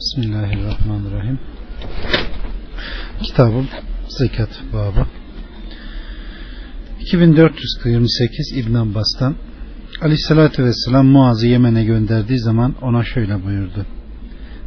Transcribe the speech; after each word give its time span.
Bismillahirrahmanirrahim. 0.00 1.38
Kitabım 3.22 3.66
Zekat 4.08 4.48
babı. 4.72 5.06
2428 7.00 8.52
İbn 8.56 8.74
Abbas'tan 8.74 9.34
Aleyhisselatü 10.02 10.64
Vesselam 10.64 11.06
Muaz'ı 11.06 11.46
Yemen'e 11.46 11.84
gönderdiği 11.84 12.38
zaman 12.38 12.74
ona 12.82 13.04
şöyle 13.04 13.44
buyurdu. 13.44 13.86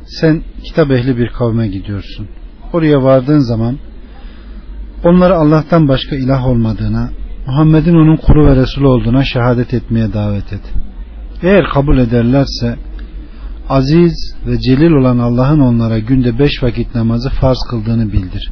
Sen 0.06 0.44
kitap 0.64 0.92
ehli 0.92 1.18
bir 1.18 1.30
kavme 1.30 1.68
gidiyorsun. 1.68 2.28
Oraya 2.74 3.04
vardığın 3.04 3.40
zaman 3.40 3.80
onları 5.04 5.36
Allah'tan 5.36 5.88
başka 5.88 6.16
ilah 6.16 6.48
olmadığına, 6.48 7.12
Muhammed'in 7.48 7.96
onun 7.96 8.18
kulu 8.18 8.46
ve 8.48 8.56
Resulü 8.56 8.88
olduğuna 8.88 9.24
şehadet 9.24 9.74
etmeye 9.74 10.14
davet 10.14 10.54
et. 10.54 10.74
Eğer 11.44 11.66
kabul 11.74 11.98
ederlerse 11.98 12.78
aziz 13.70 14.36
ve 14.48 14.60
celil 14.60 14.92
olan 14.92 15.18
Allah'ın 15.18 15.60
onlara 15.60 16.00
günde 16.00 16.40
beş 16.40 16.64
vakit 16.64 16.96
namazı 16.96 17.30
farz 17.30 17.58
kıldığını 17.70 18.12
bildir. 18.12 18.52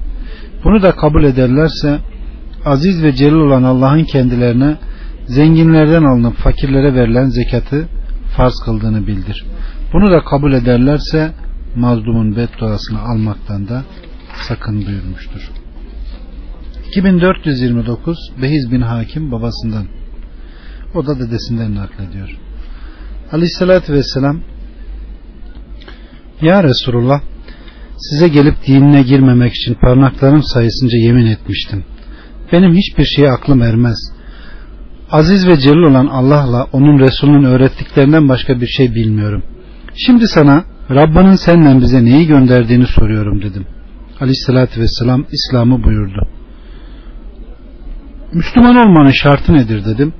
Bunu 0.63 0.81
da 0.81 0.91
kabul 0.91 1.23
ederlerse 1.23 1.99
aziz 2.65 3.03
ve 3.03 3.15
celil 3.15 3.33
olan 3.33 3.63
Allah'ın 3.63 4.03
kendilerine 4.03 4.77
zenginlerden 5.25 6.03
alınıp 6.03 6.35
fakirlere 6.35 6.93
verilen 6.93 7.25
zekatı 7.25 7.87
farz 8.37 8.53
kıldığını 8.65 9.07
bildir. 9.07 9.45
Bunu 9.93 10.11
da 10.11 10.23
kabul 10.23 10.53
ederlerse 10.53 11.31
mazlumun 11.75 12.35
bedduasını 12.35 13.01
almaktan 13.01 13.67
da 13.67 13.83
sakın 14.47 14.85
buyurmuştur. 14.85 15.51
2429 16.91 18.17
Behiz 18.41 18.71
bin 18.71 18.81
Hakim 18.81 19.31
babasından 19.31 19.85
o 20.95 21.05
da 21.05 21.19
dedesinden 21.19 21.75
naklediyor. 21.75 22.37
Aleyhissalatü 23.31 23.93
vesselam 23.93 24.41
Ya 26.41 26.63
Resulullah 26.63 27.21
size 27.97 28.27
gelip 28.27 28.55
dinine 28.67 29.01
girmemek 29.01 29.53
için 29.53 29.73
parmaklarım 29.73 30.43
sayısınca 30.43 30.97
yemin 30.97 31.25
etmiştim. 31.25 31.83
Benim 32.51 32.73
hiçbir 32.75 33.05
şeye 33.05 33.31
aklım 33.31 33.61
ermez. 33.61 33.97
Aziz 35.11 35.47
ve 35.47 35.57
celil 35.57 35.91
olan 35.91 36.07
Allah'la 36.07 36.67
onun 36.73 36.99
Resulünün 36.99 37.43
öğrettiklerinden 37.43 38.29
başka 38.29 38.61
bir 38.61 38.67
şey 38.67 38.95
bilmiyorum. 38.95 39.43
Şimdi 39.95 40.27
sana 40.27 40.63
Rabbinin 40.89 41.35
senden 41.35 41.81
bize 41.81 42.05
neyi 42.05 42.27
gönderdiğini 42.27 42.85
soruyorum 42.85 43.41
dedim. 43.41 43.65
Aleyhissalatü 44.19 44.81
vesselam 44.81 45.25
İslam'ı 45.31 45.83
buyurdu. 45.83 46.27
Müslüman 48.33 48.75
olmanın 48.75 49.11
şartı 49.11 49.53
nedir 49.53 49.85
dedim. 49.85 50.13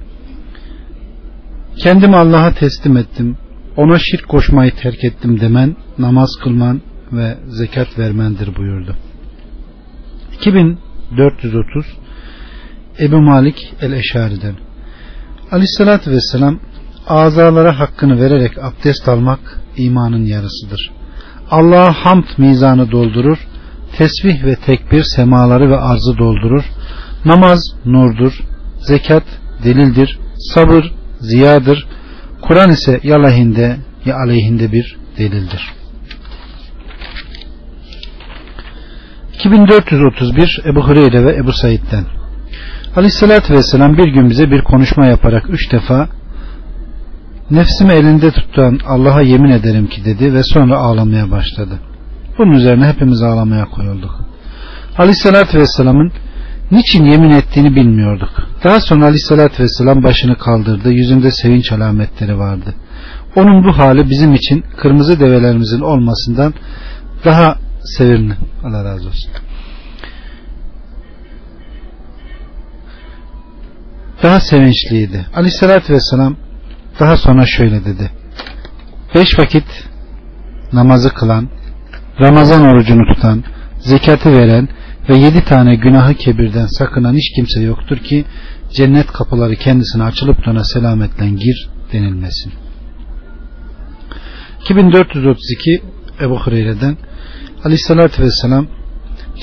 Kendimi 1.78 2.16
Allah'a 2.16 2.54
teslim 2.54 2.98
ettim. 2.98 3.38
Ona 3.78 4.00
şirk 4.00 4.28
koşmayı 4.28 4.72
terk 4.76 5.04
ettim 5.04 5.40
demen, 5.40 5.76
namaz 5.98 6.30
kılman 6.44 6.82
ve 7.12 7.38
zekat 7.48 8.00
vermendir 8.00 8.56
buyurdu. 8.56 8.96
2430 10.34 11.86
Ebu 13.00 13.22
Malik 13.22 13.74
el-Eşari'den 13.82 14.56
Aleyhissalatü 15.52 16.12
Vesselam 16.12 16.60
azalara 17.08 17.80
hakkını 17.80 18.22
vererek 18.22 18.58
abdest 18.58 19.10
almak 19.10 19.40
imanın 19.78 20.26
yarısıdır. 20.26 20.92
Allah'a 21.52 21.94
hamd 21.94 22.26
mizanı 22.38 22.92
doldurur, 22.92 23.38
tesbih 23.98 24.44
ve 24.44 24.56
tekbir 24.56 25.04
semaları 25.04 25.70
ve 25.70 25.78
arzı 25.78 26.18
doldurur, 26.18 26.64
namaz 27.26 27.60
nurdur, 27.86 28.44
zekat 28.80 29.24
delildir, 29.64 30.20
sabır 30.38 30.92
ziyadır, 31.20 31.88
Kur'an 32.42 32.70
ise 32.70 33.00
ya 33.04 33.22
lehinde 33.22 33.78
ya 34.06 34.16
aleyhinde 34.16 34.72
bir 34.72 34.98
delildir. 35.18 35.74
2431 39.46 40.62
Ebu 40.66 40.88
Hureyre 40.88 41.26
ve 41.26 41.36
Ebu 41.36 41.54
Said'den 41.54 42.06
Aleyhissalatü 42.96 43.54
Vesselam 43.54 43.98
bir 43.98 44.08
gün 44.08 44.30
bize 44.30 44.52
bir 44.52 44.62
konuşma 44.62 45.06
yaparak 45.06 45.50
üç 45.50 45.72
defa 45.72 46.10
nefsimi 47.52 47.94
elinde 47.94 48.32
tutan 48.32 48.80
Allah'a 48.86 49.22
yemin 49.22 49.50
ederim 49.50 49.88
ki 49.88 50.06
dedi 50.06 50.34
ve 50.34 50.44
sonra 50.44 50.78
ağlamaya 50.78 51.32
başladı. 51.32 51.80
Bunun 52.38 52.52
üzerine 52.52 52.88
hepimiz 52.88 53.22
ağlamaya 53.22 53.66
koyulduk. 53.66 54.12
Aleyhissalatü 54.98 55.58
Vesselam'ın 55.58 56.12
niçin 56.72 57.06
yemin 57.06 57.30
ettiğini 57.30 57.76
bilmiyorduk. 57.76 58.30
Daha 58.64 58.80
sonra 58.80 59.06
Aleyhissalatü 59.06 59.64
Vesselam 59.64 60.04
başını 60.04 60.38
kaldırdı. 60.38 60.92
Yüzünde 60.92 61.32
sevinç 61.32 61.72
alametleri 61.72 62.38
vardı. 62.38 62.76
Onun 63.36 63.64
bu 63.64 63.78
hali 63.78 64.10
bizim 64.10 64.34
için 64.34 64.64
kırmızı 64.78 65.20
develerimizin 65.20 65.80
olmasından 65.80 66.54
daha 67.26 67.56
sevimli. 67.84 68.34
Allah 68.64 68.84
razı 68.84 69.08
olsun. 69.08 69.32
Daha 74.24 74.40
sevinçliydi. 74.40 75.26
Aleyhissalatü 75.36 75.94
Vesselam 75.94 76.36
daha 77.00 77.18
sonra 77.18 77.46
şöyle 77.46 77.86
dedi. 77.86 78.12
Beş 79.16 79.40
vakit 79.40 79.66
namazı 80.74 81.14
kılan, 81.14 81.50
Ramazan 82.20 82.64
orucunu 82.64 83.14
tutan, 83.14 83.44
zekatı 83.80 84.32
veren 84.32 84.70
ve 85.12 85.18
yedi 85.18 85.44
tane 85.44 85.76
günahı 85.76 86.14
kebirden 86.14 86.66
sakınan 86.66 87.14
hiç 87.14 87.36
kimse 87.36 87.62
yoktur 87.62 87.98
ki 87.98 88.26
cennet 88.74 89.08
kapıları 89.08 89.56
kendisine 89.56 90.04
açılıp 90.04 90.46
da 90.46 90.52
ona 90.52 90.64
selametle 90.64 91.30
gir 91.30 91.70
denilmesin. 91.94 92.52
2432 94.64 95.82
Ebu 96.22 96.40
Hureyre'den 96.40 96.98
Aleyhissalatü 97.64 98.24
Vesselam 98.24 98.68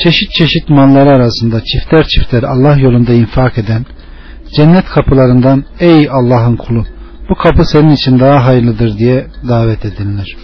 çeşit 0.02 0.30
çeşit 0.30 0.68
malları 0.68 1.10
arasında 1.10 1.64
çifter 1.64 2.04
çifter 2.04 2.42
Allah 2.42 2.76
yolunda 2.76 3.12
infak 3.12 3.58
eden 3.58 3.86
cennet 4.56 4.84
kapılarından 4.84 5.64
ey 5.80 6.08
Allah'ın 6.10 6.56
kulu 6.56 6.84
bu 7.30 7.34
kapı 7.34 7.64
senin 7.64 7.90
için 7.90 8.20
daha 8.20 8.44
hayırlıdır 8.46 8.98
diye 8.98 9.26
davet 9.48 9.84
edilir. 9.84 10.36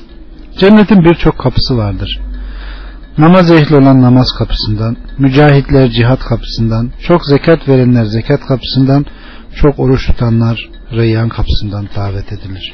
Cennetin 0.58 1.04
birçok 1.04 1.38
kapısı 1.38 1.76
vardır. 1.76 2.20
Namaz 3.18 3.50
ehli 3.50 3.76
olan 3.76 4.02
namaz 4.02 4.26
kapısından, 4.38 4.96
mücahitler 5.18 5.88
cihat 5.90 6.24
kapısından, 6.24 6.92
çok 7.08 7.26
zekat 7.26 7.68
verenler 7.68 8.04
zekat 8.04 8.40
kapısından, 8.40 9.06
çok 9.54 9.78
oruç 9.78 10.06
tutanlar 10.06 10.70
reyyan 10.92 11.28
kapısından 11.28 11.88
davet 11.96 12.32
edilir. 12.32 12.72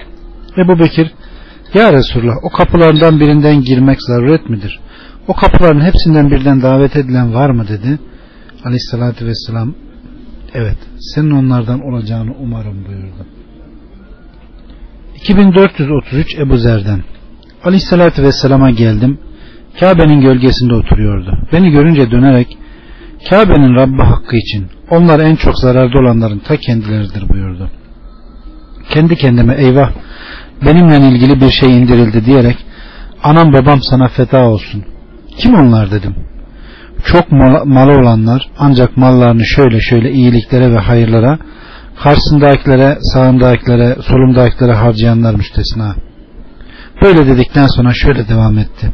Ebu 0.58 0.78
Bekir, 0.78 1.10
Ya 1.74 1.92
Resulullah 1.92 2.36
o 2.42 2.50
kapılardan 2.50 3.20
birinden 3.20 3.60
girmek 3.62 4.02
zaruret 4.02 4.50
midir? 4.50 4.80
O 5.28 5.34
kapıların 5.34 5.80
hepsinden 5.80 6.30
birden 6.30 6.62
davet 6.62 6.96
edilen 6.96 7.34
var 7.34 7.50
mı 7.50 7.68
dedi. 7.68 7.98
Aleyhissalatü 8.64 9.26
vesselam 9.26 9.74
evet 10.54 10.78
senin 11.14 11.30
onlardan 11.30 11.80
olacağını 11.80 12.34
umarım 12.40 12.86
buyurdu. 12.86 13.26
2433 15.14 16.38
Ebu 16.38 16.56
Zer'den 16.56 17.02
Aleyhissalatü 17.64 18.22
vesselama 18.22 18.70
geldim 18.70 19.18
Kabe'nin 19.80 20.20
gölgesinde 20.20 20.74
oturuyordu. 20.74 21.38
Beni 21.52 21.70
görünce 21.70 22.10
dönerek 22.10 22.58
Kabe'nin 23.30 23.74
Rabbi 23.74 24.02
hakkı 24.02 24.36
için 24.36 24.66
onlar 24.90 25.20
en 25.20 25.36
çok 25.36 25.58
zararda 25.58 25.98
olanların 25.98 26.38
ta 26.38 26.56
kendileridir 26.56 27.28
buyurdu. 27.28 27.70
Kendi 28.90 29.16
kendime 29.16 29.54
eyvah 29.54 29.90
benimle 30.66 30.96
ilgili 30.96 31.40
bir 31.40 31.50
şey 31.50 31.78
indirildi 31.78 32.24
diyerek 32.24 32.56
anam 33.22 33.52
babam 33.52 33.82
sana 33.82 34.08
feda 34.08 34.48
olsun. 34.48 34.84
Kim 35.38 35.54
onlar 35.54 35.90
dedim. 35.90 36.14
Çok 37.04 37.32
mal, 37.32 37.64
malı 37.64 37.92
olanlar 37.92 38.50
ancak 38.58 38.96
mallarını 38.96 39.46
şöyle 39.46 39.80
şöyle 39.80 40.10
iyiliklere 40.12 40.72
ve 40.72 40.78
hayırlara 40.78 41.38
karşısındakilere, 42.02 42.98
sağındakilere, 43.00 43.96
solundakilere 44.02 44.72
harcayanlar 44.72 45.34
müstesna. 45.34 45.94
Böyle 47.02 47.26
dedikten 47.26 47.66
sonra 47.66 47.92
şöyle 47.94 48.28
devam 48.28 48.58
etti. 48.58 48.92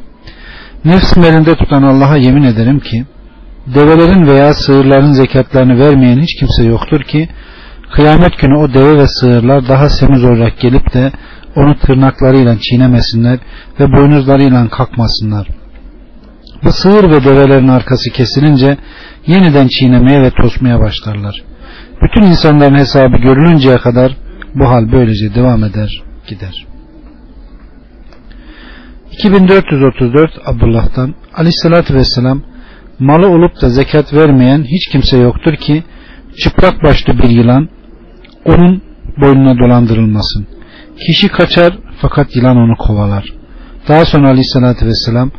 Nefsim 0.87 1.25
elinde 1.25 1.55
tutan 1.55 1.83
Allah'a 1.83 2.17
yemin 2.17 2.43
ederim 2.43 2.81
ki 2.81 3.05
develerin 3.75 4.27
veya 4.27 4.55
sığırların 4.55 5.13
zekatlarını 5.13 5.79
vermeyen 5.79 6.21
hiç 6.21 6.39
kimse 6.39 6.65
yoktur 6.65 7.03
ki 7.03 7.29
kıyamet 7.93 8.39
günü 8.39 8.57
o 8.57 8.75
deve 8.75 8.99
ve 8.99 9.07
sığırlar 9.07 9.69
daha 9.69 9.89
semiz 9.89 10.25
olarak 10.25 10.61
gelip 10.61 10.95
de 10.95 11.13
onu 11.57 11.79
tırnaklarıyla 11.79 12.59
çiğnemesinler 12.59 13.39
ve 13.81 13.93
boynuzlarıyla 13.93 14.69
kalkmasınlar. 14.69 15.49
Bu 16.65 16.73
sığır 16.73 17.11
ve 17.11 17.25
develerin 17.25 17.69
arkası 17.69 18.11
kesilince 18.11 18.77
yeniden 19.27 19.69
çiğnemeye 19.69 20.23
ve 20.23 20.31
tosmaya 20.31 20.81
başlarlar. 20.81 21.43
Bütün 22.03 22.23
insanların 22.23 22.79
hesabı 22.79 23.17
görülünceye 23.17 23.77
kadar 23.77 24.17
bu 24.55 24.69
hal 24.69 24.93
böylece 24.93 25.35
devam 25.35 25.65
eder 25.65 26.03
gider. 26.27 26.66
2434 29.19 30.31
Abdullah'tan 30.47 31.15
Aleyhisselatü 31.35 31.95
Vesselam 31.95 32.43
malı 32.99 33.29
olup 33.29 33.63
da 33.63 33.69
zekat 33.69 34.15
vermeyen 34.15 34.65
hiç 34.65 34.89
kimse 34.93 35.19
yoktur 35.19 35.57
ki 35.57 35.85
çıplak 36.43 36.83
başlı 36.83 37.19
bir 37.19 37.31
yılan 37.31 37.69
onun 38.45 38.83
boynuna 39.21 39.59
dolandırılmasın. 39.59 40.47
Kişi 41.07 41.29
kaçar 41.29 41.79
fakat 42.01 42.37
yılan 42.37 42.57
onu 42.57 42.77
kovalar. 42.77 43.25
Daha 43.89 44.05
sonra 44.05 44.29
aleyhissalatü 44.29 44.87
vesselam 44.87 45.31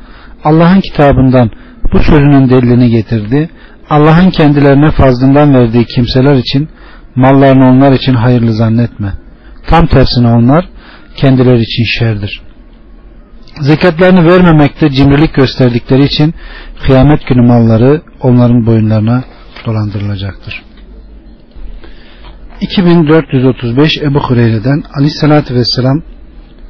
Allah'ın 0.43 0.81
kitabından 0.81 1.51
bu 1.93 1.99
sözünün 1.99 2.49
delilini 2.49 2.89
getirdi. 2.89 3.49
Allah'ın 3.89 4.29
kendilerine 4.29 4.91
fazlından 4.91 5.53
verdiği 5.53 5.85
kimseler 5.85 6.35
için 6.35 6.69
mallarını 7.15 7.69
onlar 7.69 7.91
için 7.91 8.13
hayırlı 8.13 8.53
zannetme. 8.53 9.13
Tam 9.67 9.87
tersine 9.87 10.27
onlar 10.27 10.69
kendileri 11.15 11.61
için 11.61 11.83
şerdir. 11.83 12.46
Zekatlarını 13.61 14.25
vermemekte 14.25 14.89
cimrilik 14.89 15.33
gösterdikleri 15.33 16.03
için 16.03 16.33
kıyamet 16.85 17.27
günü 17.27 17.47
malları 17.47 18.01
onların 18.21 18.65
boyunlarına 18.65 19.23
dolandırılacaktır. 19.65 20.63
2435 22.61 23.97
Ebu 23.97 24.19
Hureyre'den 24.19 24.83
Aleyhisselatü 24.97 25.55
Vesselam 25.55 26.01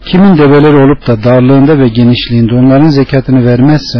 kimin 0.05 0.37
develeri 0.37 0.75
olup 0.75 1.07
da 1.07 1.23
darlığında 1.23 1.79
ve 1.79 1.87
genişliğinde 1.87 2.55
onların 2.55 2.89
zekatını 2.89 3.45
vermezse 3.45 3.99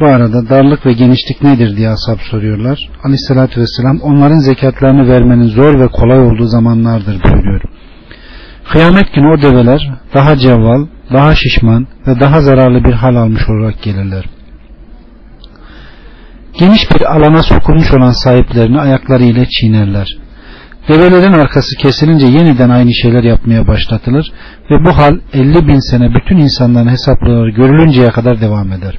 bu 0.00 0.06
arada 0.06 0.48
darlık 0.48 0.86
ve 0.86 0.92
genişlik 0.92 1.42
nedir 1.42 1.76
diye 1.76 1.88
ashab 1.88 2.18
soruyorlar. 2.30 2.78
Aleyhissalatü 3.04 3.60
vesselam 3.60 4.00
onların 4.00 4.38
zekatlarını 4.38 5.08
vermenin 5.08 5.46
zor 5.48 5.80
ve 5.80 5.88
kolay 5.88 6.18
olduğu 6.18 6.46
zamanlardır 6.46 7.22
buyuruyor. 7.24 7.62
Kıyamet 8.72 9.14
günü 9.14 9.26
o 9.26 9.42
develer 9.42 9.90
daha 10.14 10.36
cevval, 10.36 10.86
daha 11.12 11.34
şişman 11.34 11.86
ve 12.06 12.20
daha 12.20 12.40
zararlı 12.40 12.84
bir 12.84 12.92
hal 12.92 13.16
almış 13.16 13.42
olarak 13.48 13.82
gelirler. 13.82 14.24
Geniş 16.58 16.90
bir 16.90 17.16
alana 17.16 17.42
sokulmuş 17.42 17.92
olan 17.92 18.12
sahiplerini 18.12 18.80
ayakları 18.80 19.24
ile 19.24 19.46
çiğnerler. 19.48 20.18
Develerin 20.88 21.32
arkası 21.32 21.76
kesilince 21.76 22.26
yeniden 22.26 22.70
aynı 22.70 22.94
şeyler 22.94 23.24
yapmaya 23.24 23.66
başlatılır 23.66 24.32
ve 24.70 24.84
bu 24.84 24.96
hal 24.96 25.18
50 25.32 25.68
bin 25.68 25.90
sene 25.90 26.14
bütün 26.14 26.36
insanların 26.36 26.88
hesapları 26.88 27.50
görülünceye 27.50 28.08
kadar 28.08 28.40
devam 28.40 28.72
eder. 28.72 28.98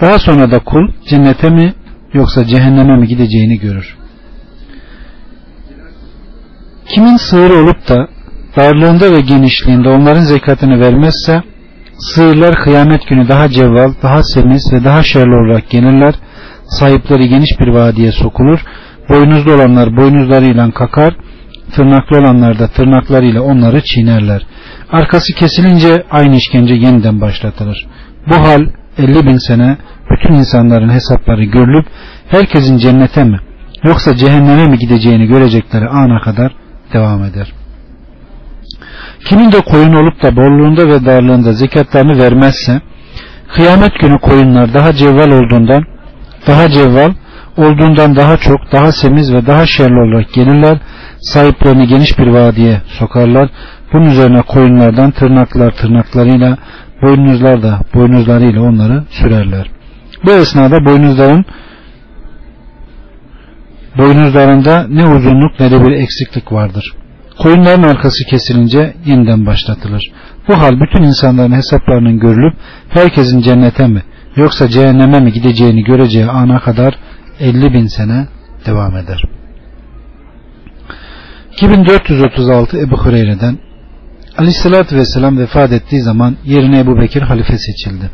Daha 0.00 0.18
sonra 0.18 0.50
da 0.50 0.58
kul 0.58 0.88
cennete 1.08 1.50
mi 1.50 1.74
yoksa 2.12 2.44
cehenneme 2.44 2.96
mi 2.96 3.06
gideceğini 3.06 3.58
görür. 3.58 3.96
Kimin 6.88 7.16
sığırı 7.16 7.54
olup 7.54 7.88
da 7.88 8.08
darlığında 8.56 9.12
ve 9.12 9.20
genişliğinde 9.20 9.88
onların 9.88 10.22
zekatını 10.22 10.80
vermezse 10.80 11.42
sığırlar 11.98 12.54
kıyamet 12.54 13.06
günü 13.06 13.28
daha 13.28 13.48
cevval, 13.48 13.92
daha 14.02 14.22
semiz 14.22 14.72
ve 14.72 14.84
daha 14.84 15.02
şerli 15.02 15.34
olarak 15.34 15.70
gelirler. 15.70 16.14
Sahipleri 16.68 17.28
geniş 17.28 17.60
bir 17.60 17.68
vadiye 17.68 18.12
sokulur. 18.12 18.60
Boynuzlu 19.08 19.52
olanlar 19.52 19.96
boynuzlarıyla 19.96 20.70
kakar, 20.70 21.16
tırnaklı 21.74 22.18
olanlar 22.18 22.58
da 22.58 22.68
tırnaklarıyla 22.68 23.42
onları 23.42 23.80
çiğnerler. 23.84 24.46
Arkası 24.92 25.34
kesilince 25.34 26.04
aynı 26.10 26.36
işkence 26.36 26.74
yeniden 26.74 27.20
başlatılır. 27.20 27.86
Bu 28.30 28.34
hal 28.34 28.60
50 28.98 29.26
bin 29.26 29.38
sene 29.48 29.76
bütün 30.10 30.34
insanların 30.34 30.90
hesapları 30.90 31.44
görülüp 31.44 31.86
herkesin 32.28 32.78
cennete 32.78 33.24
mi 33.24 33.40
yoksa 33.84 34.16
cehenneme 34.16 34.66
mi 34.66 34.78
gideceğini 34.78 35.26
görecekleri 35.26 35.88
ana 35.88 36.20
kadar 36.20 36.52
devam 36.92 37.24
eder. 37.24 37.59
Kimin 39.24 39.52
de 39.52 39.60
koyun 39.60 39.92
olup 39.92 40.22
da 40.22 40.36
bolluğunda 40.36 40.88
ve 40.88 41.04
darlığında 41.04 41.52
zekatlarını 41.52 42.18
vermezse 42.18 42.80
kıyamet 43.54 44.00
günü 44.00 44.18
koyunlar 44.18 44.74
daha 44.74 44.92
cevval 44.92 45.30
olduğundan 45.30 45.84
daha 46.46 46.68
cevval 46.68 47.12
olduğundan 47.56 48.16
daha 48.16 48.36
çok 48.36 48.72
daha 48.72 48.92
semiz 48.92 49.34
ve 49.34 49.46
daha 49.46 49.66
şerli 49.66 50.00
olarak 50.00 50.32
gelirler 50.32 50.78
sahiplerini 51.20 51.86
geniş 51.86 52.18
bir 52.18 52.26
vadiye 52.26 52.80
sokarlar 52.86 53.48
bunun 53.92 54.06
üzerine 54.06 54.42
koyunlardan 54.42 55.10
tırnaklar 55.10 55.70
tırnaklarıyla 55.70 56.56
boynuzlar 57.02 57.62
da 57.62 57.80
boynuzlarıyla 57.94 58.62
onları 58.62 59.04
sürerler. 59.10 59.70
Bu 60.24 60.30
esnada 60.30 60.84
boynuzların 60.84 61.44
boynuzlarında 63.98 64.86
ne 64.88 65.06
uzunluk 65.06 65.60
ne 65.60 65.70
de 65.70 65.86
bir 65.86 65.92
eksiklik 65.92 66.52
vardır. 66.52 66.94
Koyunların 67.42 67.82
arkası 67.82 68.24
kesilince 68.30 68.94
yeniden 69.04 69.46
başlatılır. 69.46 70.02
Bu 70.48 70.58
hal 70.58 70.80
bütün 70.80 71.02
insanların 71.02 71.52
hesaplarının 71.52 72.18
görülüp 72.18 72.54
herkesin 72.88 73.40
cennete 73.40 73.86
mi 73.86 74.02
yoksa 74.36 74.68
cehenneme 74.68 75.20
mi 75.20 75.32
gideceğini 75.32 75.84
göreceği 75.84 76.26
ana 76.26 76.60
kadar 76.60 76.94
50 77.40 77.72
bin 77.72 77.86
sene 77.86 78.28
devam 78.66 78.96
eder. 78.96 79.22
2436 81.52 82.78
Ebu 82.78 82.96
Hureyre'den 82.96 83.58
Aleyhisselatü 84.38 84.96
Vesselam 84.96 85.38
vefat 85.38 85.72
ettiği 85.72 86.00
zaman 86.00 86.36
yerine 86.44 86.78
Ebu 86.78 87.00
Bekir 87.00 87.22
halife 87.22 87.58
seçildi. 87.58 88.10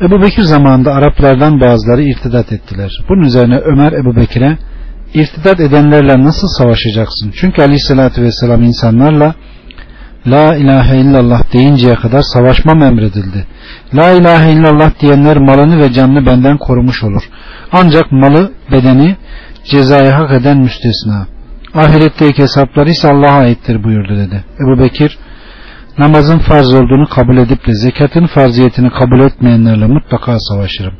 Ebu 0.00 0.22
Bekir 0.22 0.42
zamanında 0.42 0.94
Araplardan 0.94 1.60
bazıları 1.60 2.02
irtidat 2.02 2.52
ettiler. 2.52 2.90
Bunun 3.08 3.22
üzerine 3.22 3.58
Ömer 3.58 3.92
Ebu 3.92 4.16
Bekir'e 4.16 4.58
irtidat 5.14 5.60
edenlerle 5.60 6.24
nasıl 6.24 6.48
savaşacaksın? 6.48 7.32
Çünkü 7.40 7.62
Aleyhisselatü 7.62 8.22
Vesselam 8.22 8.62
insanlarla 8.62 9.34
La 10.26 10.56
ilahe 10.56 10.96
illallah 10.96 11.52
deyinceye 11.52 11.94
kadar 11.94 12.22
savaşmam 12.22 12.82
emredildi. 12.82 13.46
La 13.94 14.10
ilahe 14.10 14.52
illallah 14.52 15.00
diyenler 15.00 15.38
malını 15.38 15.78
ve 15.78 15.92
canını 15.92 16.26
benden 16.26 16.58
korumuş 16.58 17.04
olur. 17.04 17.22
Ancak 17.72 18.12
malı, 18.12 18.52
bedeni 18.72 19.16
cezaya 19.64 20.18
hak 20.18 20.32
eden 20.32 20.58
müstesna. 20.58 21.26
Ahiretteki 21.74 22.42
hesapları 22.42 22.90
ise 22.90 23.08
Allah'a 23.08 23.38
aittir 23.38 23.84
buyurdu 23.84 24.16
dedi. 24.16 24.44
Ebu 24.60 24.82
Bekir 24.82 25.18
namazın 25.98 26.38
farz 26.38 26.74
olduğunu 26.74 27.08
kabul 27.08 27.36
edip 27.36 27.66
de 27.66 27.74
zekatın 27.74 28.26
farziyetini 28.26 28.90
kabul 28.90 29.20
etmeyenlerle 29.20 29.86
mutlaka 29.86 30.38
savaşırım. 30.38 30.94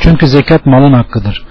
Çünkü 0.00 0.26
zekat 0.26 0.66
malın 0.66 0.92
hakkıdır. 0.92 1.45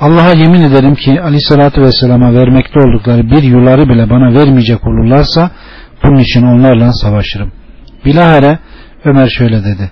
Allah'a 0.00 0.32
yemin 0.32 0.62
ederim 0.62 0.94
ki 0.94 1.20
aleyhissalatü 1.20 1.82
vesselama 1.82 2.34
vermekte 2.34 2.80
oldukları 2.80 3.30
bir 3.30 3.42
yuları 3.42 3.88
bile 3.88 4.10
bana 4.10 4.34
vermeyecek 4.34 4.86
olurlarsa 4.86 5.50
bunun 6.04 6.18
için 6.18 6.42
onlarla 6.42 6.92
savaşırım. 6.92 7.52
Bilahare 8.04 8.58
Ömer 9.04 9.28
şöyle 9.28 9.64
dedi. 9.64 9.90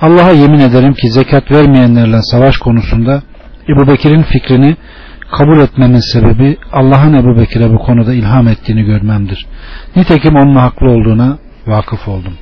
Allah'a 0.00 0.30
yemin 0.30 0.58
ederim 0.58 0.94
ki 0.94 1.10
zekat 1.12 1.50
vermeyenlerle 1.50 2.22
savaş 2.22 2.56
konusunda 2.56 3.22
Ebu 3.68 3.88
Bekir'in 3.88 4.22
fikrini 4.22 4.76
kabul 5.30 5.58
etmemin 5.58 6.12
sebebi 6.12 6.56
Allah'ın 6.72 7.14
Ebu 7.14 7.40
Bekir'e 7.40 7.72
bu 7.72 7.78
konuda 7.78 8.14
ilham 8.14 8.48
ettiğini 8.48 8.82
görmemdir. 8.82 9.46
Nitekim 9.96 10.36
onun 10.36 10.56
haklı 10.56 10.90
olduğuna 10.90 11.38
vakıf 11.66 12.08
oldum. 12.08 12.34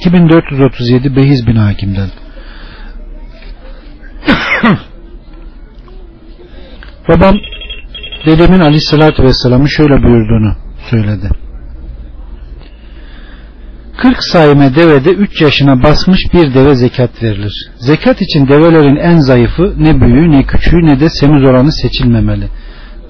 2437 0.00 1.16
Behiz 1.16 1.46
bin 1.46 1.56
Hakim'den 1.56 2.08
Babam 7.08 7.36
dedemin 8.26 8.60
aleyhissalatü 8.60 9.22
vesselam'ı 9.22 9.68
şöyle 9.68 10.02
buyurduğunu 10.02 10.56
söyledi. 10.90 11.30
40 14.02 14.22
sayime 14.22 14.74
devede 14.74 15.10
3 15.10 15.40
yaşına 15.40 15.82
basmış 15.82 16.20
bir 16.34 16.54
deve 16.54 16.74
zekat 16.74 17.22
verilir. 17.22 17.70
Zekat 17.78 18.22
için 18.22 18.48
develerin 18.48 18.96
en 18.96 19.18
zayıfı 19.18 19.74
ne 19.78 20.00
büyüğü 20.00 20.30
ne 20.30 20.42
küçüğü 20.42 20.86
ne 20.86 21.00
de 21.00 21.08
semiz 21.08 21.44
olanı 21.44 21.72
seçilmemeli. 21.72 22.48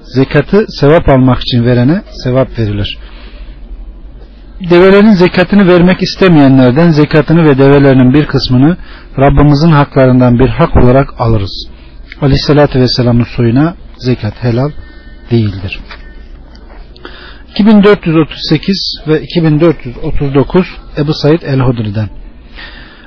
Zekatı 0.03 0.65
sevap 0.67 1.09
almak 1.09 1.41
için 1.41 1.65
verene 1.65 2.01
sevap 2.23 2.59
verilir. 2.59 2.97
Develerin 4.69 5.11
zekatını 5.11 5.67
vermek 5.67 6.01
istemeyenlerden 6.03 6.89
zekatını 6.89 7.45
ve 7.45 7.57
develerinin 7.57 8.13
bir 8.13 8.25
kısmını 8.25 8.77
Rabbimizin 9.19 9.71
haklarından 9.71 10.39
bir 10.39 10.49
hak 10.49 10.77
olarak 10.77 11.21
alırız. 11.21 11.67
Aleyhissalatü 12.21 12.79
Vesselam'ın 12.79 13.25
soyuna 13.35 13.75
zekat 14.05 14.43
helal 14.43 14.71
değildir. 15.31 15.79
2438 17.57 19.01
ve 19.07 19.21
2439 19.21 20.67
Ebu 20.97 21.13
Said 21.13 21.41
el-Hudri'den 21.41 22.09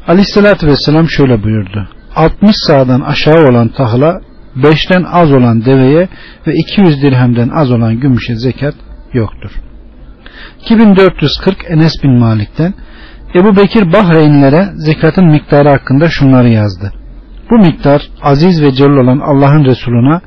Aleyhissalatü 0.07 0.67
Vesselam 0.67 1.09
şöyle 1.09 1.43
buyurdu. 1.43 1.89
60 2.17 2.57
sağdan 2.67 3.01
aşağı 3.01 3.45
olan 3.45 3.69
tahla 3.69 4.21
5'ten 4.57 5.03
az 5.03 5.33
olan 5.33 5.65
deveye 5.65 6.09
ve 6.47 6.55
200 6.55 7.03
dirhemden 7.03 7.49
az 7.49 7.71
olan 7.71 8.01
gümüşe 8.01 8.35
zekat 8.35 8.75
yoktur. 9.13 9.51
2440 10.61 11.71
Enes 11.71 11.93
bin 12.03 12.19
Malik'ten 12.19 12.75
Ebu 13.35 13.57
Bekir 13.57 13.93
Bahreynlere 13.93 14.69
zekatın 14.75 15.27
miktarı 15.27 15.69
hakkında 15.69 16.09
şunları 16.09 16.49
yazdı. 16.49 16.93
Bu 17.51 17.59
miktar 17.59 18.03
aziz 18.23 18.63
ve 18.63 18.73
celil 18.73 18.97
olan 18.97 19.19
Allah'ın 19.19 19.65
Resuluna 19.65 20.21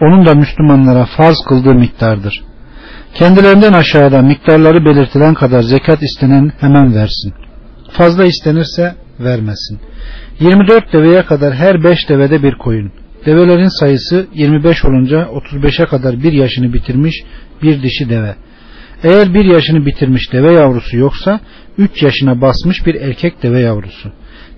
onun 0.00 0.26
da 0.26 0.34
Müslümanlara 0.34 1.04
farz 1.16 1.36
kıldığı 1.48 1.74
miktardır. 1.74 2.44
Kendilerinden 3.14 3.72
aşağıda 3.72 4.22
miktarları 4.22 4.84
belirtilen 4.84 5.34
kadar 5.34 5.62
zekat 5.62 6.02
istenen 6.02 6.52
hemen 6.60 6.94
versin. 6.94 7.34
Fazla 7.90 8.24
istenirse 8.24 8.94
vermesin. 9.20 9.80
24 10.40 10.92
deveye 10.92 11.22
kadar 11.22 11.54
her 11.54 11.84
5 11.84 12.08
devede 12.08 12.42
bir 12.42 12.54
koyun. 12.54 12.92
Develerin 13.26 13.80
sayısı 13.80 14.26
25 14.34 14.84
olunca 14.84 15.22
35'e 15.22 15.86
kadar 15.86 16.22
bir 16.22 16.32
yaşını 16.32 16.72
bitirmiş 16.72 17.14
bir 17.62 17.82
dişi 17.82 18.10
deve. 18.10 18.34
Eğer 19.02 19.34
bir 19.34 19.44
yaşını 19.44 19.86
bitirmiş 19.86 20.32
deve 20.32 20.52
yavrusu 20.52 20.96
yoksa 20.96 21.40
3 21.78 22.02
yaşına 22.02 22.40
basmış 22.40 22.86
bir 22.86 22.94
erkek 22.94 23.42
deve 23.42 23.60
yavrusu. 23.60 24.12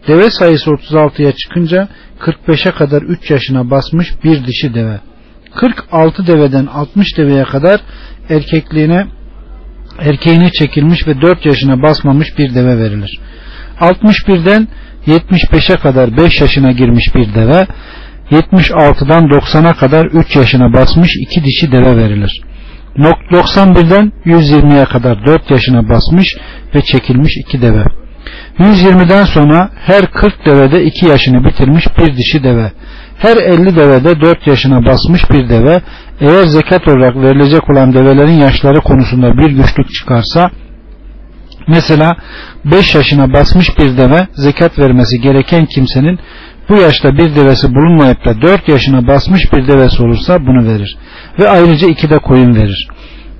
Deve 0.08 0.30
sayısı 0.30 0.70
36'ya 0.70 1.32
çıkınca 1.32 1.88
45'e 2.20 2.72
kadar 2.72 3.02
3 3.02 3.30
yaşına 3.30 3.70
basmış 3.70 4.08
bir 4.24 4.46
dişi 4.46 4.74
deve. 4.74 5.00
46 5.56 6.26
deveden 6.26 6.66
60 6.66 7.18
deveye 7.18 7.44
kadar 7.44 7.80
erkekliğine 8.28 9.06
erkeğine 9.98 10.50
çekilmiş 10.50 11.06
ve 11.06 11.20
4 11.20 11.46
yaşına 11.46 11.82
basmamış 11.82 12.38
bir 12.38 12.54
deve 12.54 12.78
verilir. 12.78 13.20
61'den 13.80 14.68
75'e 15.06 15.76
kadar 15.76 16.16
5 16.16 16.40
yaşına 16.40 16.72
girmiş 16.72 17.14
bir 17.14 17.34
deve, 17.34 17.66
76'dan 18.30 19.24
90'a 19.24 19.72
kadar 19.72 20.06
3 20.06 20.36
yaşına 20.36 20.72
basmış 20.72 21.10
2 21.20 21.44
dişi 21.44 21.72
deve 21.72 21.96
verilir. 21.96 22.42
91'den 22.96 24.12
120'ye 24.26 24.84
kadar 24.84 25.26
4 25.26 25.50
yaşına 25.50 25.88
basmış 25.88 26.36
ve 26.74 26.80
çekilmiş 26.82 27.36
2 27.36 27.62
deve. 27.62 27.84
120'den 28.58 29.24
sonra 29.24 29.70
her 29.74 30.06
40 30.06 30.46
devede 30.46 30.84
2 30.84 31.06
yaşını 31.06 31.44
bitirmiş 31.44 31.84
bir 31.98 32.16
dişi 32.16 32.42
deve. 32.42 32.72
Her 33.22 33.36
50 33.36 33.76
devede 33.76 34.20
4 34.20 34.46
yaşına 34.46 34.86
basmış 34.86 35.30
bir 35.30 35.48
deve. 35.48 35.80
Eğer 36.20 36.44
zekat 36.46 36.88
olarak 36.88 37.16
verilecek 37.16 37.70
olan 37.70 37.94
develerin 37.94 38.40
yaşları 38.40 38.80
konusunda 38.80 39.38
bir 39.38 39.50
güçlük 39.50 39.94
çıkarsa 39.94 40.50
mesela 41.68 42.16
5 42.64 42.94
yaşına 42.94 43.32
basmış 43.32 43.78
bir 43.78 43.96
deve 43.96 44.26
zekat 44.34 44.78
vermesi 44.78 45.20
gereken 45.20 45.66
kimsenin 45.66 46.18
bu 46.68 46.76
yaşta 46.76 47.12
bir 47.12 47.36
devesi 47.36 47.74
bulunmayıp 47.74 48.24
da 48.24 48.42
4 48.42 48.68
yaşına 48.68 49.06
basmış 49.06 49.52
bir 49.52 49.68
devesi 49.68 50.02
olursa 50.02 50.46
bunu 50.46 50.66
verir. 50.66 50.96
Ve 51.38 51.48
ayrıca 51.48 51.86
2 51.86 52.10
de 52.10 52.18
koyun 52.18 52.54
verir. 52.54 52.88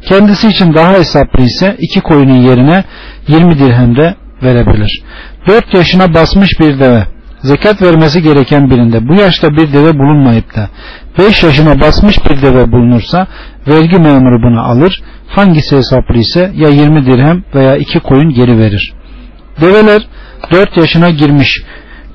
Kendisi 0.09 0.49
için 0.49 0.75
daha 0.75 0.93
hesaplı 0.93 1.45
ise 1.45 1.77
2 1.79 2.01
koyunun 2.01 2.41
yerine 2.41 2.85
20 3.29 3.59
dirhem 3.59 3.97
de 3.97 4.15
verebilir. 4.43 5.03
4 5.49 5.75
yaşına 5.75 6.15
basmış 6.15 6.61
bir 6.61 6.81
deve 6.81 7.07
zekat 7.43 7.83
vermesi 7.83 8.23
gereken 8.23 8.71
birinde 8.71 9.09
bu 9.09 9.15
yaşta 9.15 9.49
bir 9.51 9.73
deve 9.73 9.99
bulunmayıp 9.99 10.57
da 10.57 10.69
5 11.19 11.43
yaşına 11.43 11.81
basmış 11.81 12.17
bir 12.25 12.43
deve 12.43 12.73
bulunursa 12.73 13.27
vergi 13.69 13.99
memuru 13.99 14.43
bunu 14.43 14.61
alır. 14.61 15.03
Hangisi 15.29 15.77
hesaplı 15.77 16.15
ise 16.15 16.53
ya 16.55 16.69
20 16.69 17.07
dirhem 17.07 17.45
veya 17.55 17.77
2 17.77 18.01
koyun 18.01 18.31
geri 18.31 18.59
verir. 18.59 18.95
Develer 19.61 20.03
4 20.53 20.77
yaşına 20.77 21.11
girmiş 21.11 21.63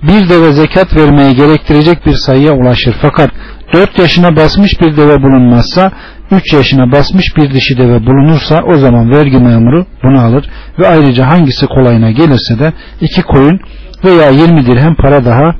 bir 0.03 0.29
deve 0.29 0.51
zekat 0.51 0.95
vermeyi 0.95 1.35
gerektirecek 1.35 2.05
bir 2.05 2.13
sayıya 2.13 2.53
ulaşır. 2.53 2.95
Fakat 3.01 3.31
4 3.73 3.99
yaşına 3.99 4.35
basmış 4.35 4.81
bir 4.81 4.97
deve 4.97 5.23
bulunmazsa 5.23 5.91
3 6.31 6.53
yaşına 6.53 6.91
basmış 6.91 7.37
bir 7.37 7.53
dişi 7.53 7.77
deve 7.77 8.05
bulunursa 8.05 8.61
o 8.63 8.77
zaman 8.77 9.11
vergi 9.11 9.37
memuru 9.37 9.85
bunu 10.03 10.21
alır 10.21 10.49
ve 10.79 10.87
ayrıca 10.87 11.27
hangisi 11.27 11.67
kolayına 11.67 12.11
gelirse 12.11 12.59
de 12.59 12.73
2 13.01 13.21
koyun 13.21 13.59
veya 14.03 14.29
20 14.29 14.65
dirhem 14.65 14.95
para 14.95 15.25
daha 15.25 15.55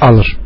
alır. 0.00 0.36